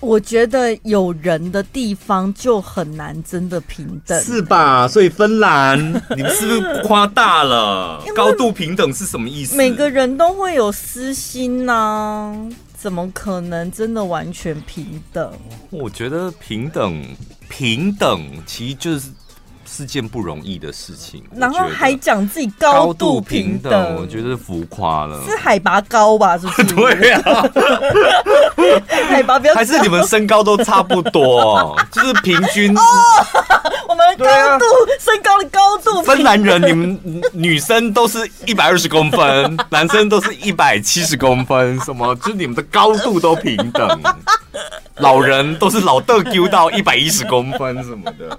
[0.00, 4.88] 我觉得有人的地方就很难真的平等，是吧？
[4.88, 5.78] 所以芬兰，
[6.16, 8.02] 你们是不是夸大了？
[8.16, 9.54] 高度平等是什么意思？
[9.54, 15.30] 每个人都会有私心呢、啊，怎么可能真的完全平等？
[15.68, 17.04] 我觉得平等，
[17.56, 19.10] 平等其实就是。
[19.66, 25.20] 是件不容易的事情， 然后还讲自己高度平等，平等我觉得浮夸了。
[25.26, 26.36] 是海拔高吧？
[26.38, 26.64] 是不是？
[26.76, 27.42] 对啊，
[29.08, 32.72] 海拔比较，还是你们身高都差不多，就是平均。
[34.16, 42.14] 高度，啊、身高的高度，芬兰人， 你们女生都是一百二十公分， 男生都是一百七十公分，什么？
[42.16, 44.00] 就是你们的高度都平等。
[44.98, 48.38] 老人都是老豆丢到一百一十公分什么的。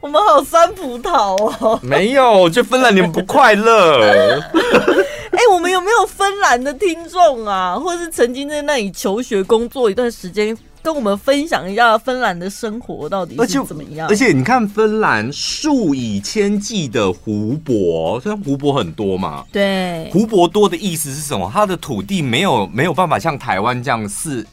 [0.00, 1.78] 我们好酸葡萄哦！
[1.82, 4.00] 没有，就芬兰你们不快乐。
[5.32, 7.76] 哎、欸，我们有没有芬兰的听众啊？
[7.78, 14.08] 或者是曾经在那里求学、工作一段时间，跟我们分享一下芬兰的生活到底是怎么样？
[14.08, 21.48] 而且，你看，芬兰数以千计的湖泊，虽然湖泊很多嘛，对，湖泊多的意思是什么？
[21.52, 24.44] 它的土地没有没有办法像台湾这样是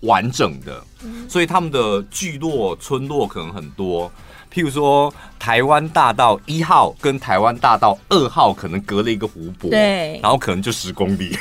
[0.00, 0.82] 完整的，
[1.28, 4.10] 所以他们的聚落、村落可能很多。
[4.52, 11.36] 譬如说，台湾大道一号跟台湾大道二号可能隔了一个湖泊，对，然后可能就十公里，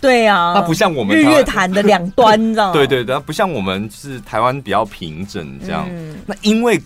[0.00, 2.72] 对啊，它不像我们日月潭的两端， 你知道吗？
[2.72, 5.86] 对对对，它不像我们是台湾比较平整这样。
[5.90, 6.80] 嗯、那因为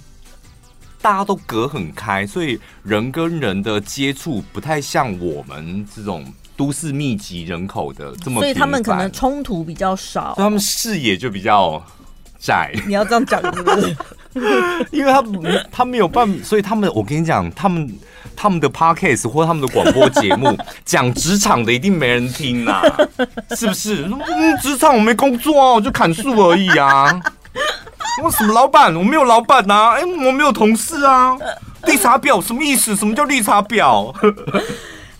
[1.00, 6.24] 大家都隔很开，所以人跟人的接触不太像我们这种
[6.56, 11.82] 都市密集人口的这么，所以他们可能冲突比较少，所以他们视野就比较
[12.38, 12.72] 窄。
[12.86, 13.96] 你要这样讲是不是？
[14.90, 15.22] 因为他
[15.70, 17.88] 他没有办，所以他们我跟你讲，他们
[18.34, 22.96] 他们的 podcast 或他们的广播节目讲职场的一定没人听呐、啊，
[23.56, 24.04] 是不是？
[24.04, 27.20] 嗯，职场我没工作啊，我就砍树而已啊。
[28.22, 28.94] 我什么老板？
[28.94, 31.36] 我没有老板呐、啊，哎、我没有同事啊。
[31.86, 32.94] 绿茶婊什么意思？
[32.94, 34.14] 什么叫绿茶婊？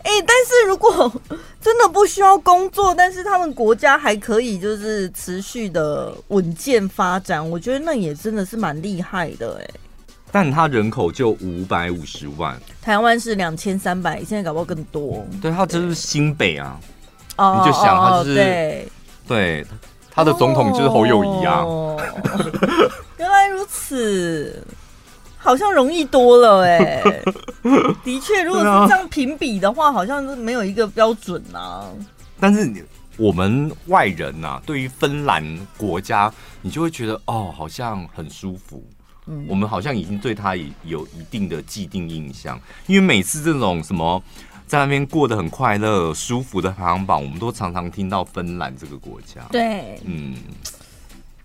[0.05, 1.13] 哎、欸，但是如果
[1.61, 9.71] 真的不需要工作，但是他们国家还可以就是持续的稳健发展，我觉得那也真的是蛮厉害的哎。
[10.31, 15.25] 但他人口就五百五十万，台湾是两千三百，现在搞不好更多。
[15.41, 16.81] 对，他就是新北啊，
[17.37, 18.89] 哦，你就想他就是对，
[19.29, 19.67] 对，
[20.11, 21.61] 他的总统就是侯友谊啊。
[21.61, 22.01] 哦、
[23.19, 24.67] 原来如此。
[25.43, 27.23] 好像容易多了哎、欸，
[28.05, 31.91] 的确，如果是这样评比的话，好像是没有一个标准啊。
[32.39, 32.73] 但是
[33.17, 35.45] 我们外人呐、啊，对于芬兰
[35.77, 38.83] 国家，你就会觉得哦，好像很舒服。
[39.27, 44.23] 嗯，我们好像已经对他有一定的既定印象，因为每次这种什么
[44.67, 49.43] 在那边过得很快乐、舒服的排行榜，我们都常常听到芬兰这个国家。
[49.51, 50.37] 对，嗯。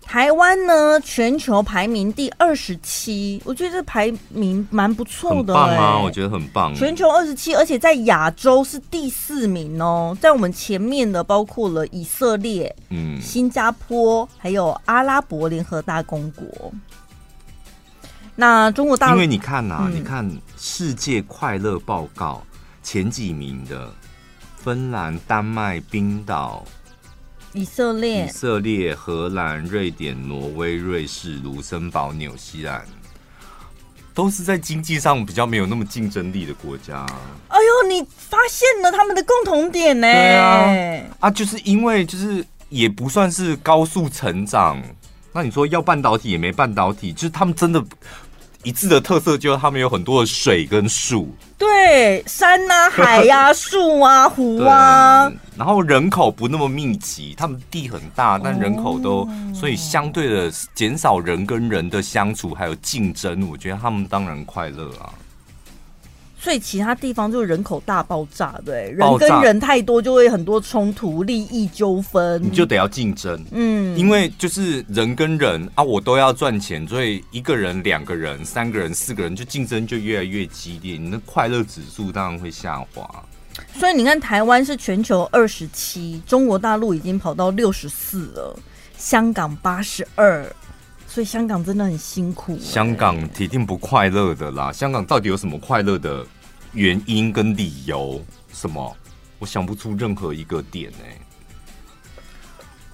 [0.07, 5.99] 台湾呢，全球排名第二十七，我觉得这排名蛮不错的、欸，很棒啊！
[5.99, 6.73] 我觉得很棒。
[6.73, 16.71] 全球二十七，而且在亚洲是第四名哦，在我们前面的包括了以色列、嗯、新加坡，还有阿拉伯联合大公国。
[18.33, 22.41] 那中国大陆，因为你看啊，嗯、你看世界快乐报告
[22.81, 23.91] 前几名的
[24.55, 26.63] 芬兰、丹麦、冰岛。
[27.57, 32.85] 以色列、以色列、荷兰、瑞典、挪威、瑞士、卢森堡、纽西兰，
[34.13, 37.03] 都是在经济上比较没有那么竞争力的国家。
[37.47, 40.05] 哎呦，你发现了他们的共同点呢？
[40.05, 44.79] 对啊，啊，就是因为就是也不算是高速成长。
[45.33, 47.83] 那你说要半导体也没半导体，就是他们真的。
[48.63, 65.09] 一致的特色就是他们有很多的水跟树，对，山啊、海呀、啊、树啊、湖啊，然后人口不那么密集，他们地很大，但人口都，哦、所以相对的减少人跟人的相处还有竞争，我觉得他们当然快乐啊。
[66.47, 83.05] 所以其他地方就是人口大爆炸，对，人跟人太多就会很多冲突、利益纠纷，你就得要竞争，嗯，因为就是人跟人啊，我都要赚钱，所以一个人、两个人、三个人、四个人就竞争就越来越激烈，你的快乐指数当然会下滑。
[83.73, 88.57] 所以你看，台湾是全球二十七，中国大陆已经跑到六十四了，
[88.97, 90.49] 香港八十二，
[91.09, 92.59] 所以香港真的很辛苦欸。
[92.61, 96.25] 香港铁定不快乐的啦，香港到底有什么快乐的？
[96.73, 98.95] 原因跟理由什么？
[99.39, 101.21] 我想不出任何一个点哎、欸。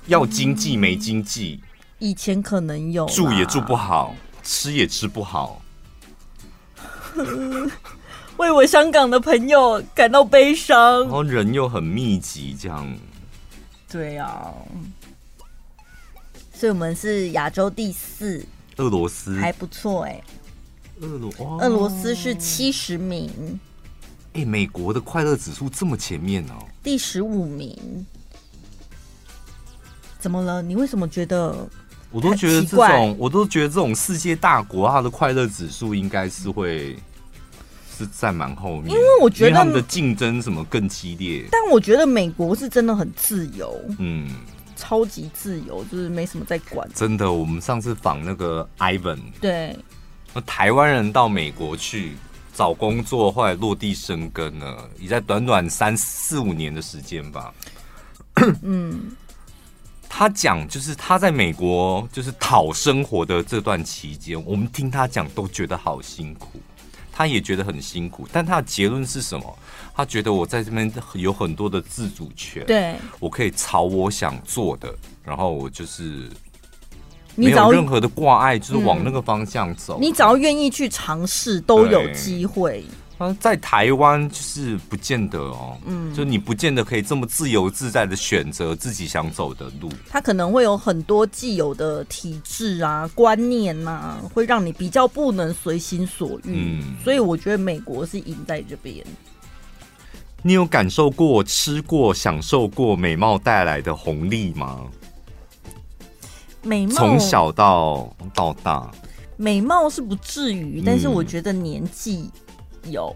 [0.07, 1.67] 要经济没经济、嗯，
[1.99, 5.61] 以前可能有住也住不好，吃也吃不好，
[8.35, 11.03] 为我香港的朋友感到悲伤。
[11.03, 12.93] 然后人又很密集，这样。
[13.89, 14.51] 对啊，
[16.53, 18.45] 所以我们是亚洲第四，
[18.77, 20.23] 俄罗斯还不错哎、欸。
[21.03, 23.29] 俄罗俄罗斯是七十名，
[24.33, 27.77] 哎、欸，美国的快乐指数这么前面哦，第十五名，
[30.17, 30.61] 怎么了？
[30.61, 31.67] 你为什么觉得？
[32.09, 36.95] 我都觉得这种，我都觉得这种世界大国，它的快乐指数应该是会
[37.97, 41.45] 是在蛮后面，因为我觉得他们的竞争什么更激烈。
[41.51, 44.29] 但我觉得美国是真的很自由，嗯，
[44.77, 46.87] 超级自由，就是没什么在管。
[46.93, 49.75] 真的，我们上次访那个 Ivan，对。
[50.33, 52.13] 那台湾人到美国去
[52.53, 57.53] 找工作，后来落地生根了，也在短短三四五年的时间吧。
[58.63, 59.11] 嗯，
[60.09, 66.59] 他讲就是他在美国就是讨生活的这段期间，我们听他讲都觉得好辛苦，
[67.11, 68.27] 他也觉得很辛苦。
[68.31, 69.57] 但他的结论是什么？
[69.95, 74.91] 他觉得我在这边有很多的自主权，对，我可以朝我想做的，
[75.23, 76.29] 然后我就是。
[77.35, 79.97] 没有任何的挂碍，就是往那个方向走。
[79.99, 82.83] 你只要愿意去尝试，都有机会。
[83.39, 89.89] 在台湾就是不见得哦，嗯，就你不见得可以这么自由自在的选择自己想走的路。
[90.09, 96.47] 他可能会有很多既有的体制啊、观念呐、啊，会让你比较不能随心所欲。
[96.47, 99.05] 嗯，所以我觉得美国是赢在这边。
[100.41, 104.81] 你有感受过、吃过、享受过美貌带来的红利吗？
[106.63, 108.89] 美貌从小到到大，
[109.35, 112.31] 美貌是不至于，但是我觉得年纪
[112.85, 113.15] 有。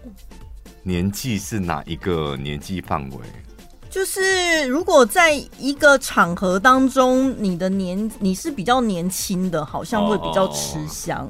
[0.82, 3.16] 年纪是哪一个年纪范围？
[3.90, 11.26] 就是如果在一个场合当中，你的年你是比较年轻的，好像会比较吃香，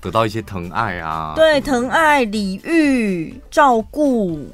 [0.00, 4.48] 得到一些疼爱啊，对，疼爱、礼遇、照顾。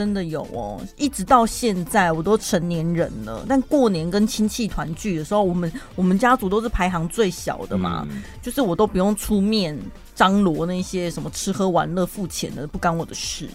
[0.00, 9.78] 真的有哦，一直到现在我都成年人了，但过年跟亲戚团聚的时候，我们我们家族都是排行最小的嘛，嗯、就是我都不用出面
[10.14, 13.46] 张罗那些什么吃喝玩乐付钱的，不干我的事。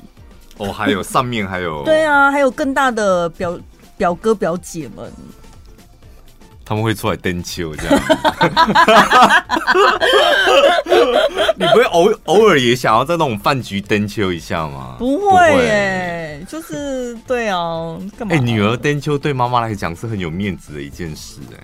[0.58, 3.60] 哦，还有上面还有 对啊，还有更大的表
[3.98, 5.12] 表哥表姐们。
[6.66, 7.96] 他们会出来登秋这样，
[11.56, 14.96] 你不会偶偶尔也想要在那种饭局登秋一下吗？
[14.98, 18.36] 不会耶，就是对啊，干嘛？
[18.36, 21.58] 哎，女儿登秋对妈妈来讲是很有面子的一件事，哎，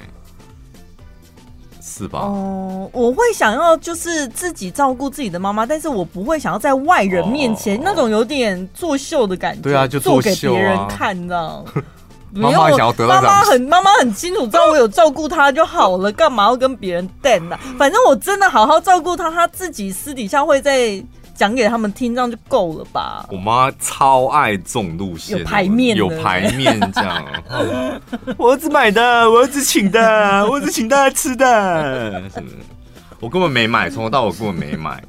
[1.81, 2.19] 是吧？
[2.19, 11.65] 哦，我会想要就是自己照顾自己的妈妈，但是我不会想要在外人面前那种有点作秀的感觉，对啊，就做给别人看，你知道。
[12.33, 17.57] 妈妈想要得到，妈妈很妈妈很清楚，知道我有照顾她就好了，干嘛要跟别人瞪呢？
[17.77, 20.95] 反正我真的好好照顾她，她自己私底下会在
[21.33, 23.25] 讲讲给他们听，这样就够了吧？
[23.31, 27.25] 我妈超爱这种路线，有排面，有排面这样。
[28.37, 29.99] 我儿子买的，我儿子请的，
[30.47, 32.21] 我儿子请大家吃的？
[33.19, 35.03] 我根本没买，从头到尾根本没买，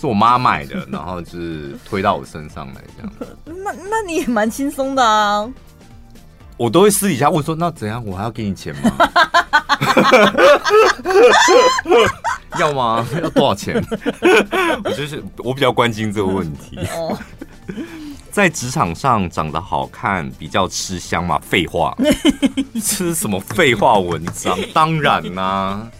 [0.00, 3.12] 是我妈买的，然后就是推到我身上来这样。
[3.44, 5.48] 那那你也蛮轻松的啊。
[6.62, 8.00] 我都会私底下问说：“那怎样？
[8.06, 8.92] 我还要给你钱吗？
[12.56, 13.04] 要吗？
[13.20, 13.84] 要多少钱？”
[14.84, 16.78] 我就是我比较关心这个问题。
[18.30, 21.36] 在职场上长得好看比较吃香嘛？
[21.40, 21.96] 废话，
[22.74, 24.56] 这是什么废话文章？
[24.72, 25.90] 当然啦、啊。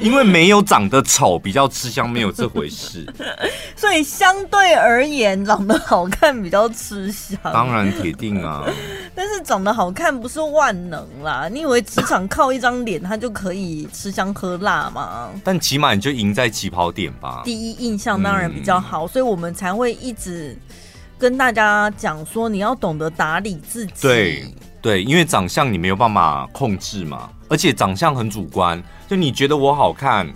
[0.00, 3.06] 因为没有长得丑比较吃香，没有这回事。
[3.76, 7.38] 所以相对而言，长得好看比较吃香。
[7.42, 8.64] 当然铁定啊。
[9.14, 11.48] 但是长得好看不是万能啦。
[11.50, 15.30] 你以为职场靠一张脸，他就可以吃香喝辣吗？
[15.42, 17.42] 但起码你就赢在起跑点吧。
[17.44, 20.56] 第一印象当然比较好，嗯、所以我们才会一直
[21.18, 23.92] 跟大家讲说，你要懂得打理自己。
[24.00, 24.44] 对
[24.80, 28.82] 对，因为长相你没有办法控制嘛，而且长相很主观。
[29.08, 30.26] 就你觉得我好看，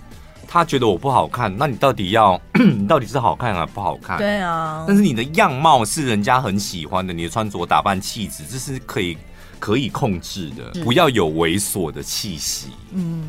[0.47, 4.17] 他觉得我不好看，那你到底要， 你到底是好看还是不好看？
[4.17, 4.83] 对啊。
[4.87, 9.17] 但是你的样貌是人家很喜欢的，你的穿着打扮气质，这是可以
[9.59, 12.67] 可以控制的，不要有猥琐的气息。
[12.91, 13.23] 嗯，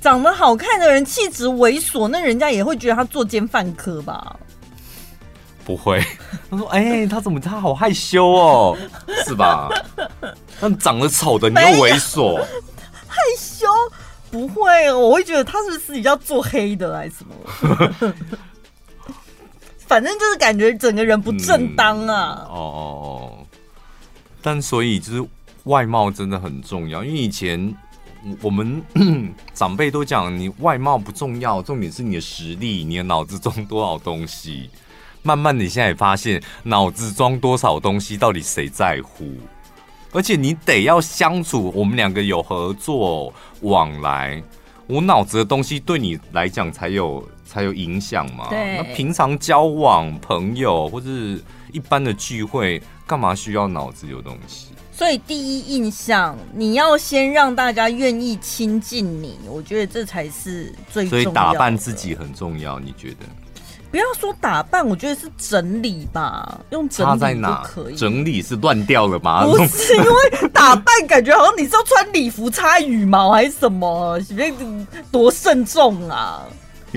[0.00, 4.36] 长得好看的人气质猥琐，那人家也会觉得他作奸犯科吧？
[5.66, 6.00] 不会，
[6.48, 8.78] 他说：“哎、欸，他怎么他好害羞哦，
[9.26, 9.68] 是吧？”
[10.60, 12.36] 但长得丑的你又猥琐，
[13.06, 13.66] 害羞。
[14.28, 18.14] 不会，我会觉得他是自己要做黑的还是什么？
[19.86, 22.40] 反正就是感觉整个人不正当啊。
[22.42, 23.46] 嗯、哦哦哦。
[24.42, 25.24] 但所以就是
[25.64, 27.74] 外貌真的很重要，因为以前
[28.42, 28.82] 我们
[29.54, 34.68] 长辈都讲，你外貌不重要，重点是你的实力，你的脑子装多少东西。
[35.26, 39.24] 慢慢的，你现在也发现，脑子装多少东西，到底谁在乎？
[40.12, 44.40] 而且你得要相处，我们两个有合作往来，
[44.86, 48.48] 我脑子的东西对你来讲才有才有影响嘛。
[48.48, 48.76] 对。
[48.76, 54.68] 那平常交往、朋友或是一般的聚会，干嘛需要脑子有东西？
[54.92, 61.22] 所以第一印象，你要先让大家愿意亲近你，我觉得这才是最重要的。
[61.24, 63.26] 所以打扮自己很重要，你觉得？
[63.90, 67.96] 不要说打扮，我觉得是整理吧，用整理就可以。
[67.96, 69.44] 整理是乱掉了吗？
[69.44, 74.20] 不是，因为打扮感觉好像你是要穿礼服插羽毛还是什么，
[75.10, 76.42] 多慎重啊！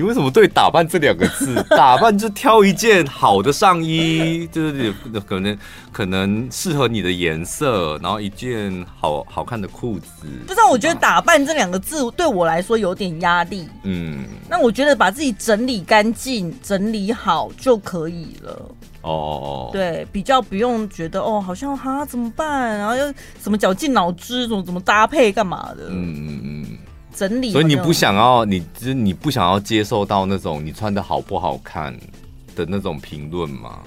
[0.00, 1.62] 你为什么对“打扮”这两个字？
[1.68, 4.94] 打扮就挑一件好的上衣，就是
[5.26, 5.58] 可能
[5.92, 10.08] 可能适合你的颜色，然后一件好好看的裤子。
[10.46, 13.68] 不知道，我觉得“打扮”这两个字对我来说有点压力。
[13.82, 18.70] 嗯，那我觉得把自己整理干净、整理好就可以了。
[19.02, 22.78] 哦，对，比较不用觉得哦，好像哈怎么办？
[22.78, 23.04] 然后又
[23.42, 25.88] 什么绞尽脑汁，怎么怎么搭配干嘛的？
[25.90, 26.78] 嗯嗯嗯。
[27.20, 31.94] 整理，所以你不想要，你就是你不想要接受到那种你穿的好不好看
[32.56, 33.80] 的那种评论吗？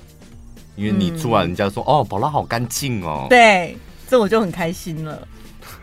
[0.75, 3.75] 因为你突然人家说、嗯、哦，宝拉好干净哦，对，
[4.07, 5.27] 这我就很开心了。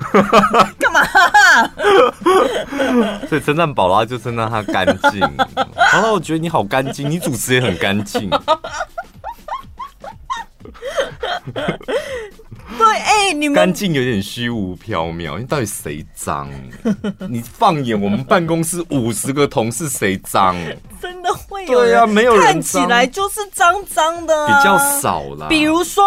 [0.79, 1.03] 干嘛？
[3.29, 5.21] 所以称赞宝拉就称赞他干净。
[5.55, 8.31] 宝拉我觉得你好干净，你主持也很干净。
[12.79, 12.87] 对，
[13.31, 16.51] 哎、欸，你们干净有点虚无缥缈，你到底谁脏？
[17.29, 20.57] 你放眼我们办公室五十个同事，谁脏？
[21.01, 21.79] 真的会有？
[21.79, 25.47] 对啊，没有人看起来就是脏脏的、啊，比较少啦。
[25.49, 26.05] 比如说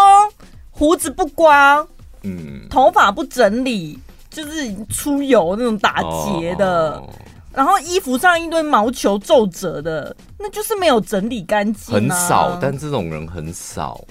[0.70, 1.88] 胡子不刮，
[2.24, 3.98] 嗯，头发不整理，
[4.30, 7.10] 就是出油那种打结的，哦、
[7.54, 11.96] 然后衣服上一堆毛球皱褶的，那就是没有整理干净、啊。
[11.96, 14.04] 很少，但这种人很少。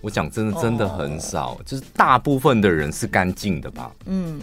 [0.00, 1.58] 我讲真的，真的很少，oh.
[1.66, 3.90] 就是大部分的人是干净的吧？
[4.06, 4.40] 嗯，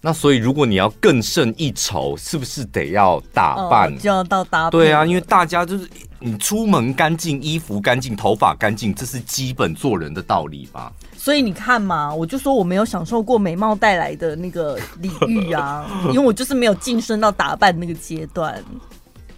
[0.00, 4.78] 那所以如果你要更胜一筹，是不是得要打扮？Oh, 就要到搭配。
[4.78, 5.88] 对啊，因为大家就是
[6.18, 10.92] 你出门干净，衣服干净，头发干净，这是基本做人的道理吧？
[11.16, 18.62] 所以你看嘛，我就说我没有享受过美貌带来的那个礼遇啊， 因为我就是没有晋升到打扮那个阶段，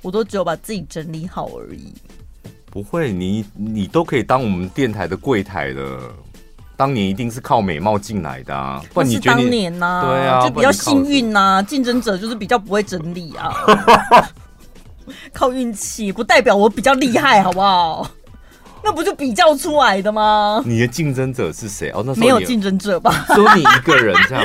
[0.02, 1.94] 我都只有把自己整理好而已。
[2.70, 5.98] 不会，你你都可以当我们电台的柜台的。
[6.76, 11.62] 当年一定是靠美貌进来的啊，不然你觉得当年呐、啊，对啊，就比较幸运呐、啊。
[11.62, 13.52] 竞争者就是比较不会整理啊，
[15.34, 18.08] 靠运气不代表我比较厉害，好不好？
[18.84, 20.62] 那不就比较出来的吗？
[20.64, 21.90] 你的竞争者是谁？
[21.96, 23.26] 哦，那没有竞争者吧？
[23.34, 24.44] 只有你一个人这样。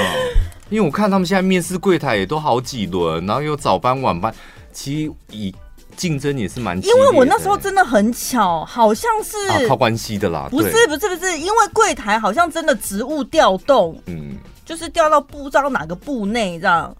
[0.71, 4.33] 因为我看他们现在面试柜台也都好几轮，然后有早班晚班，
[4.71, 5.53] 其实以。
[5.95, 16.95] 竞争也是蛮，因为我那时候真的很巧，好像是、啊、靠关系的啦，不是不是不是，因为柜台好像真的职务调动，嗯，就是调到不知道哪个部内这样。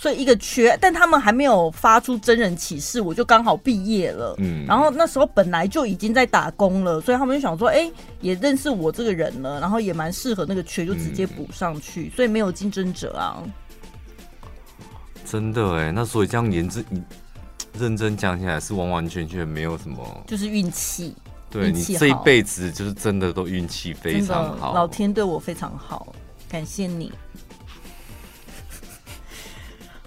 [0.00, 4.32] 所以一个缺，但他们还没有发出真人启事，我就刚好毕业了。
[4.38, 13.42] 嗯，然后那时候本来就已经在打工了，所以他们就想说，哎、欸，也认识我这个人了，然后也蛮适合那个缺，就直接补上去，嗯、所以没有竞争者啊。
[15.24, 17.02] 真的哎，那所以这样言之，你
[17.78, 21.14] 认真讲起来是完完全全没有什么，就是运气。
[21.50, 26.14] 对，你这一辈子就是真的都运气非常好，老天对我非常好，
[26.46, 27.10] 感谢你。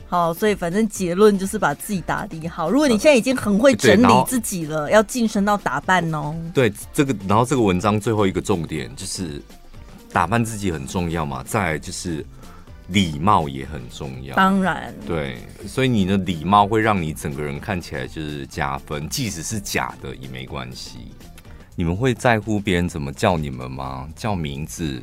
[0.07, 2.69] 好，所以反正结论就是把自己打理好。
[2.69, 6.35] 如果你现在已经很会整理自己了，要晋升到打扮哦。
[6.53, 9.41] 对，这个，然后这个文章最后一个重点就是
[10.13, 12.23] 打扮自己很重要嘛，再来就是
[12.87, 14.35] 礼貌也很重要。
[14.35, 21.11] 当然，对，所以你的礼貌会让你整个人看起来就是加分，即使是假的也没关系。
[21.75, 24.09] 你们会在乎别人怎么叫你们吗？
[24.15, 25.01] 叫名字，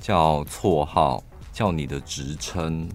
[0.00, 2.88] 叫绰号，叫你的职称。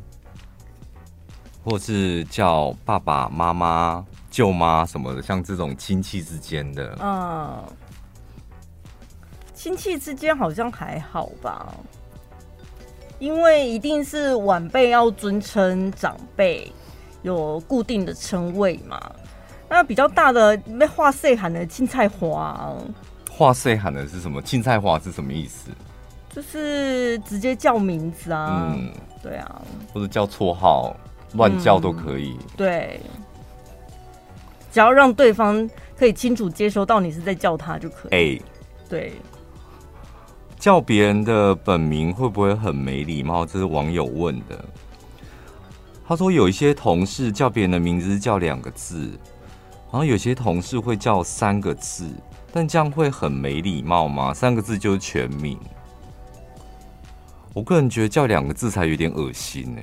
[1.65, 7.63] 或是叫爸爸妈妈、舅妈什么的，像这种亲戚之间的，嗯，
[9.55, 11.73] 亲戚之间好像还好吧，
[13.23, 16.69] 因为一定是晚辈要尊称长辈，
[17.21, 18.99] 有固定的称谓嘛。
[19.69, 22.75] 那比较大的被话岁喊的青菜花，
[23.31, 24.41] 话岁喊的是什么？
[24.41, 25.69] 青菜花是什么意思？
[26.35, 29.61] 就是直接叫名字啊，嗯，对啊，
[29.93, 30.93] 或者叫绰号。
[31.35, 32.99] 乱叫都可以，嗯，对，
[34.71, 35.67] 只要让对方
[35.97, 38.11] 可以清楚接收到你是在叫他就可以。
[38.11, 38.41] 哎、欸，
[38.87, 39.13] 对，
[40.63, 43.45] 叫别人的本名会不会很没礼貌？
[43.45, 44.63] 这是网友问的。
[46.07, 49.09] 他说有一些同事叫别人的名字叫两个字，
[49.91, 52.09] 然后有些同事会叫三个字，
[52.53, 54.33] 但这样会很没礼貌吗？
[54.33, 55.59] 三个字就是全名。
[57.53, 59.81] 我个人觉得叫两个字才有点恶心呢、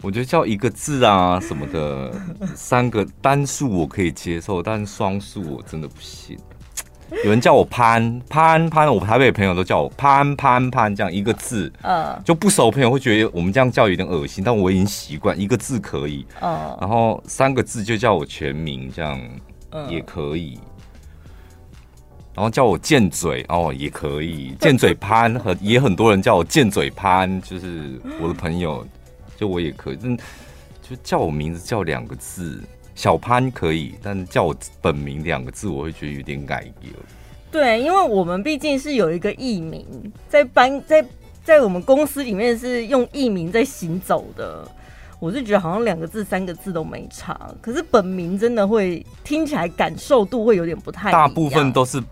[0.00, 2.14] 我觉得叫一个字啊什么的，
[2.54, 6.38] 三个单数我可以接受，但双数我真的不行。
[7.24, 19.20] 有人叫我潘潘潘，我台北的朋友都叫我潘潘潘，这样一个字，嗯，就不熟朋友会觉得我们这样叫有点恶心，但我已经习惯一个字可以，嗯，然后三个字就叫我全名，这样
[19.88, 20.58] 也可以。
[22.34, 28.86] 然后叫我贱嘴哦，也可以，贱嘴潘和也很多人叫我贱嘴潘，就是我的朋友。
[29.38, 32.58] 就我也可以，但就叫我名字叫两个字，
[32.96, 36.92] 小潘可以，但叫我本名两个字，我会觉得有点改变。
[37.52, 39.86] 对，因为我们毕竟是有一个艺名，
[40.28, 41.06] 在班在
[41.44, 44.66] 在我们公司里面是用艺名在行走的，
[45.20, 51.12] 我是觉得好像两个字、三个字都没差，可是本名真的会听起来感受度会有点不太。
[51.12, 52.02] 大部分都是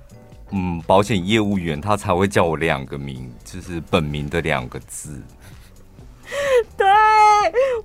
[0.50, 5.20] 嗯，保险业务员他才会叫我两个名，就是本名的两个字。
[6.76, 6.86] 对，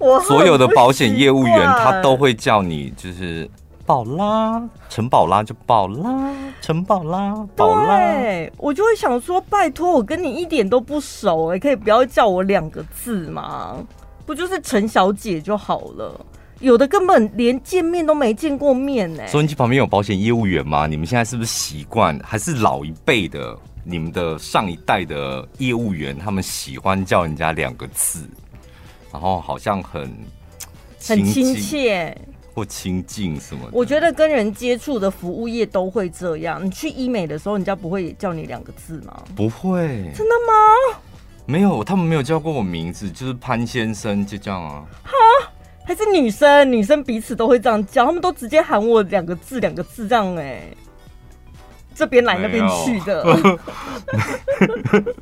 [0.09, 3.49] 我所有的保险业务员他都会叫你，就是
[3.85, 7.97] 宝拉，陈宝拉就宝拉，陈宝拉，宝拉。
[7.97, 13.77] 对，我就会想说，拜托，我跟你一点都不熟，哎，可以不要叫我两个字吗？
[14.25, 16.25] 不就是陈小姐就好了？
[16.59, 19.25] 有的根本连见面都没见过面呢。
[19.27, 20.87] 收音机旁边有保险业务员吗？
[20.87, 23.57] 你们现在是不是习惯，还是老一辈的？
[23.85, 28.19] 你们的上一代的业务员，他们喜欢叫人家两个字，
[29.11, 30.11] 然后好像很
[31.07, 32.15] 很亲切
[32.53, 33.71] 或亲近什么的。
[33.71, 36.63] 我觉得跟人接触的服务业都会这样。
[36.65, 39.23] 你去医美的时候，人家不会叫你两个字吗？
[39.35, 40.99] 不会，真的吗？
[41.45, 44.85] 没有，他们没有叫过我名字，就是潘先生，就这样啊。
[45.03, 45.11] 哈，
[45.83, 50.77] 还是女生，女生彼此都会这样叫，他们都直接喊我两个字，两个字这样哎、欸。
[51.99, 53.59] 这边来那边去的，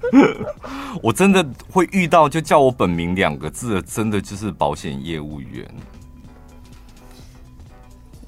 [1.01, 5.67] 我真的会遇到就叫我本名两个字的，真的就是保险业务员。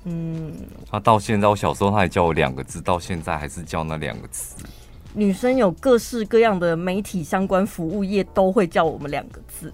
[0.06, 0.52] 嗯，
[0.90, 4.56] 他到现在，我小时候他还叫我两个字，到现在还是叫那两个字。
[5.14, 9.72] 女生有各式各样的媒体相关服务业都会叫我们两个字。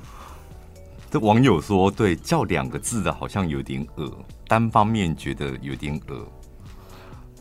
[1.10, 4.12] 这网友说，对，叫两个字的好像有点恶，
[4.46, 6.26] 单方面觉得有点恶。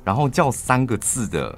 [0.03, 1.57] 然后叫三个字的，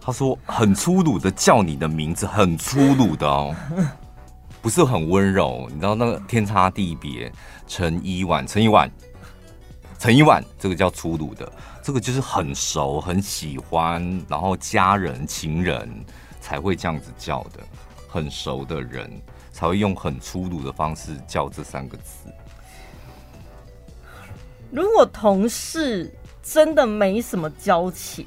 [0.00, 3.54] 他说很粗鲁的叫你的名字，很粗鲁的哦，
[4.60, 7.32] 不是很温柔，你知道那个天差地别。
[7.66, 8.90] 陈一婉，陈一婉，
[9.98, 11.50] 陈一婉，这个叫粗鲁的，
[11.82, 15.88] 这个就是很熟、很喜欢，然后家人、情人
[16.42, 17.60] 才会这样子叫的，
[18.06, 19.10] 很熟的人
[19.50, 22.30] 才会用很粗鲁的方式叫这三个字。
[24.70, 26.12] 如果同事
[26.44, 28.26] 真的没什么交情，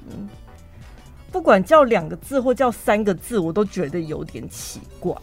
[1.32, 5.16] 不管叫两个字或叫三个字，我都觉得有点奇怪，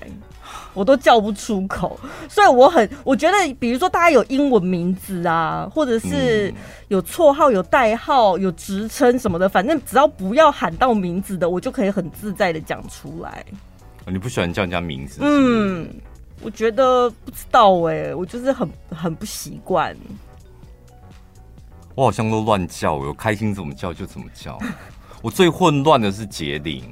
[0.72, 1.98] 我都叫不出口。
[2.28, 6.54] 所以我很，我觉得，比如说大家有英文名字啊，或者是
[6.86, 13.44] 有绰号、有代号、有职称什么的，反正只要不要喊到名字的，我就可以很自在的讲出来。
[14.06, 15.26] 你不喜欢叫人家名字是是？
[15.26, 15.88] 嗯，
[16.42, 19.96] 我觉得不知道哎、欸，我就是很很不习惯。
[21.94, 24.58] 我好像都乱叫，我开心怎么叫就怎么叫。
[25.22, 26.82] 我最混乱的是婕铃，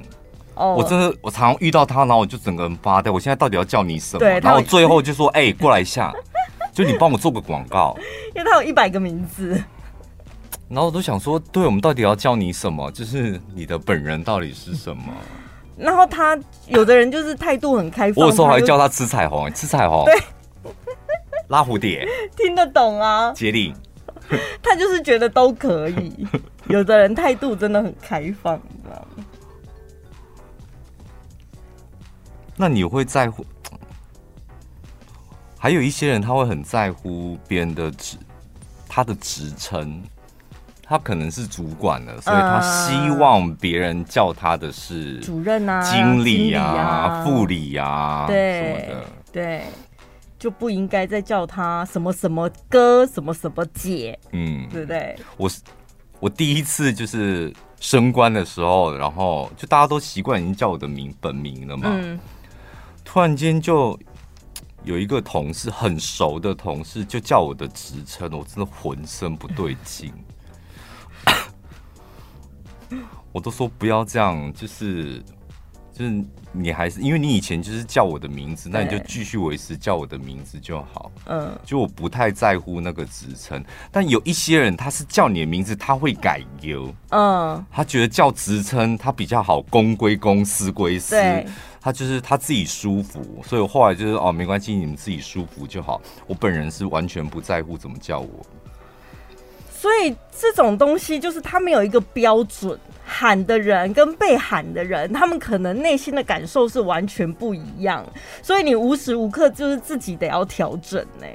[0.55, 0.79] 哦，oh.
[0.79, 3.11] 我真的我常常遇到他，然后我就整个人发呆。
[3.11, 4.25] 我现在到底要叫你什么？
[4.39, 6.13] 然后最后就说：“哎、欸，过来一下，
[6.73, 7.95] 就你帮我做个广告。”
[8.33, 9.61] 因为他有一百个名字，
[10.69, 12.89] 然后我都想说，对，我们到底要叫你什么？
[12.91, 15.03] 就是你的本人到底是什么？
[15.77, 16.37] 然后他
[16.67, 20.13] 有的人就是态度很开放，我有时候还叫他吃彩虹，吃彩虹，对，
[21.49, 23.75] 拉蝴蝶， 听得懂啊，婕铃，
[24.61, 26.27] 他就是觉得都可以。
[26.67, 29.25] 有的人态度真的很开放，你知道吗？
[32.55, 33.45] 那你会在乎？
[35.57, 38.17] 还有一些人他会很在乎别人的职，
[38.87, 40.03] 他的职称，
[40.83, 49.63] 他可能是主管的，所以他希望别人叫他的是主任啊、经理啊、副理啊，对什么的，对，
[50.43, 55.17] 就不应该再叫他什么什么哥、什么什么姐，嗯，对不对？
[55.37, 55.61] 我是。
[56.19, 61.89] 我第一次就是升官的时候，然后就大家都习惯已经叫我的名本名了嘛。
[61.93, 62.19] 嗯、
[63.05, 63.97] 突然间就
[64.83, 70.11] 有一个同事很熟的同事就叫我的职称，我真的浑身不对劲。
[73.31, 75.23] 我都说不要这样，就是。
[75.93, 81.11] 就是你还是因为你以前就是叫我的名字，那你就继续维持叫我的名字就好。
[81.27, 86.91] 嗯，就我不太在乎那个职称，但有一些人他是叫你的名字，他会改由。
[87.11, 91.11] 嗯，他觉得叫职称他比较好，公归公，私归私。
[91.15, 91.45] 对，
[91.79, 96.01] 他就是他自己舒服，所以我后来就是哦，没关系，你们自己舒服就好。
[96.25, 98.45] 我本人是完全不在乎怎么叫我。
[99.69, 102.79] 所以这种东西就是他没有一个标准。
[103.05, 108.05] 喊的人跟被喊的人，他们可能内心的感受是完全不一样，
[108.41, 111.27] 所以你无时无刻就是自己得要调整呢。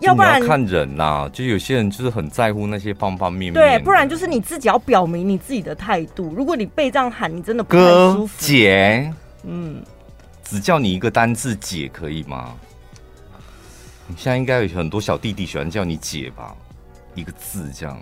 [0.00, 3.54] 要不然要看人呐、啊，就有些人就是很在乎那些方方面面。
[3.54, 6.32] 对，不然就是你自己要表明你自己的态度。
[6.36, 8.26] 如果你被这样喊，你真的不太舒服。
[8.26, 9.12] 哥姐，
[9.42, 9.82] 嗯，
[10.44, 12.54] 只叫你一个单字姐可以吗？
[14.06, 16.54] 你现在应该有很多小弟弟喜欢叫你姐吧？
[17.16, 18.00] 一个字这样。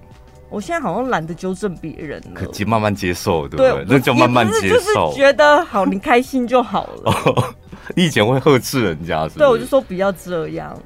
[0.49, 3.72] 我现在好像懒得纠正别人了，可以慢慢接受，对不对？
[3.72, 7.12] 对那就慢慢接受，就是觉得好，你开心就好了。
[7.12, 7.55] 哦、
[7.94, 9.38] 你以前会呵斥人家是是？
[9.38, 10.76] 对，我就说不要这样，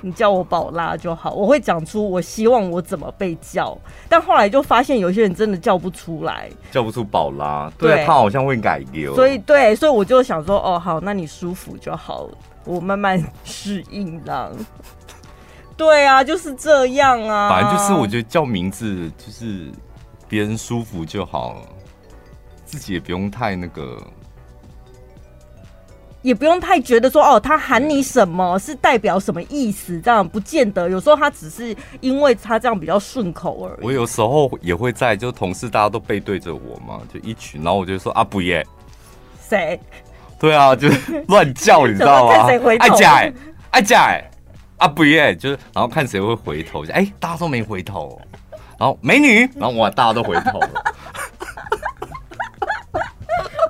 [0.00, 1.32] 你叫我宝拉就好。
[1.32, 3.76] 我会讲出我希望我怎么被叫，
[4.08, 9.14] 但后来就发现有些人真的叫不出来，叫不出宝拉，对，对他好像会改掉。
[9.14, 12.26] 所以对，所以我就想说，哦，好，那你舒服就好，
[12.64, 14.50] 我慢慢适应了。
[15.82, 17.48] 对啊，就是这样啊。
[17.50, 19.66] 反正就是，我觉得叫名字就是
[20.28, 21.60] 别人舒服就好了，
[22.64, 24.00] 自己也不用太那个，
[26.22, 30.88] 也不用太觉得说哦，他喊你什么是代表什么意思，这样不见得。
[30.88, 33.84] 有时候他只是因为他这样比较顺口而已。
[33.84, 38.64] 我有时候也会在，就同事大家都背对着我嘛，就一群，然后我就说啊，不耶，
[39.48, 39.80] 谁？
[40.38, 42.46] 对啊，就是乱叫，你知道吗？
[42.78, 43.32] 爱甲哎，
[43.72, 44.28] 爱甲哎。
[44.82, 48.20] 啊不耶，就是然后看谁会回头，哎、大家都没回头，
[48.76, 50.68] 然后美女，然后哇，大家都回头了，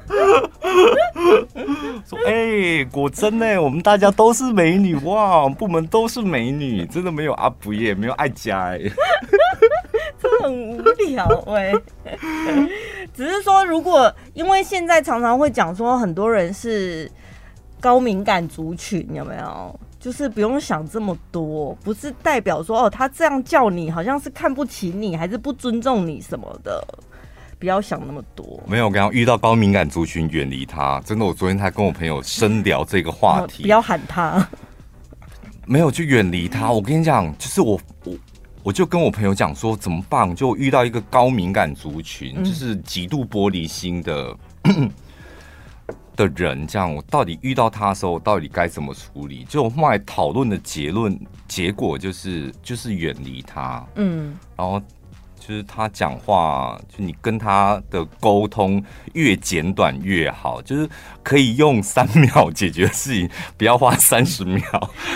[2.09, 8.79] 说哎、果真呢，我们大家都是美女哇，部门都是美女，真的没有啊不耶，没有爱家哎，
[10.19, 11.75] 真的很无聊哎，
[13.13, 17.13] 只是说如果因为现在常常会讲说很多人是
[17.79, 19.79] 高敏感族群，有没有？
[20.03, 26.85] 就是不用想这么多，不是代表说哦，他这样叫你好像是看不起你，还是不尊重你什么的，
[27.61, 28.61] 不要想那么多。
[28.67, 31.01] 没有，我刚刚遇到高敏感族群，远离他。
[31.07, 33.63] 真的，我昨天才跟我朋友深聊这个话题。
[33.63, 34.45] 不要喊他。
[35.67, 36.73] 没有，就远离他。
[36.73, 38.15] 我跟你讲，就是我我
[38.65, 44.37] 我就跟我朋友讲说怎么办，就遇到一个高敏感族群，就是极度玻璃心的。
[46.15, 49.45] 嗯的人，这样我到底遇到他的时候，我到底该怎么处理？
[49.49, 53.83] 就我后来讨论的结论结果就是，就是远离他。
[53.95, 54.79] 嗯，然后
[55.41, 58.85] 就是他讲话，就你跟他的沟通
[59.15, 60.87] 越简短越好，就是
[61.23, 64.63] 可以用三秒解决的事情，不要花三十秒，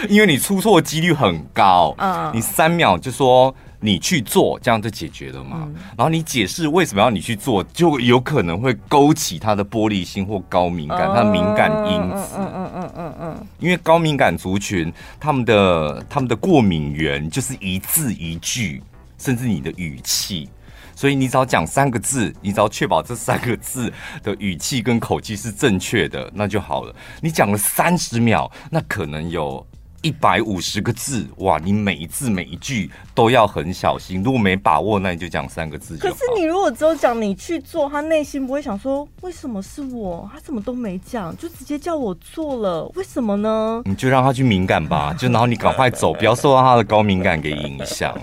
[0.09, 1.95] 因为你出错几率很高。
[1.99, 3.55] 嗯，你三秒就说。
[3.79, 5.65] 你去做，这样就解决了嘛？
[5.67, 12.37] 嗯、然后你解释为什么要你去做，就有可能会勾起他的玻璃心或高敏感，他的敏感因子。
[12.39, 13.47] 嗯嗯嗯嗯嗯。
[13.59, 18.83] 因为高敏感族群，他们的他们的过敏源就是一字一句，
[19.19, 20.49] 甚至你的语气。
[20.95, 26.97] 所以你只要讲三个字，你只要确保这三个字的语气跟口气是正确的，那就好了。
[27.21, 29.65] 你讲了三十秒，那可能有。
[30.07, 31.59] 一百五十个字，哇！
[31.59, 34.23] 你每一字每一句都要很小心。
[34.23, 35.97] 如果没把握，那你就讲三个字。
[35.97, 40.31] 可是你如果只有讲你去做，他内心不会想说为什么是我？
[40.33, 43.83] 他怎么都没讲，就直接叫我做了，为什么呢？
[43.85, 48.17] 你就让他去敏感吧， 就然后你赶快走，不要受到他的高敏感给影响。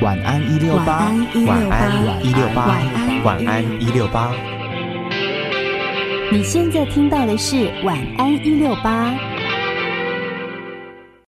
[0.00, 1.12] 晚安一六八，
[1.44, 2.78] 晚安一六八，
[3.24, 4.32] 晚安一六八。
[6.32, 9.31] 你现在听到的是晚安一六八。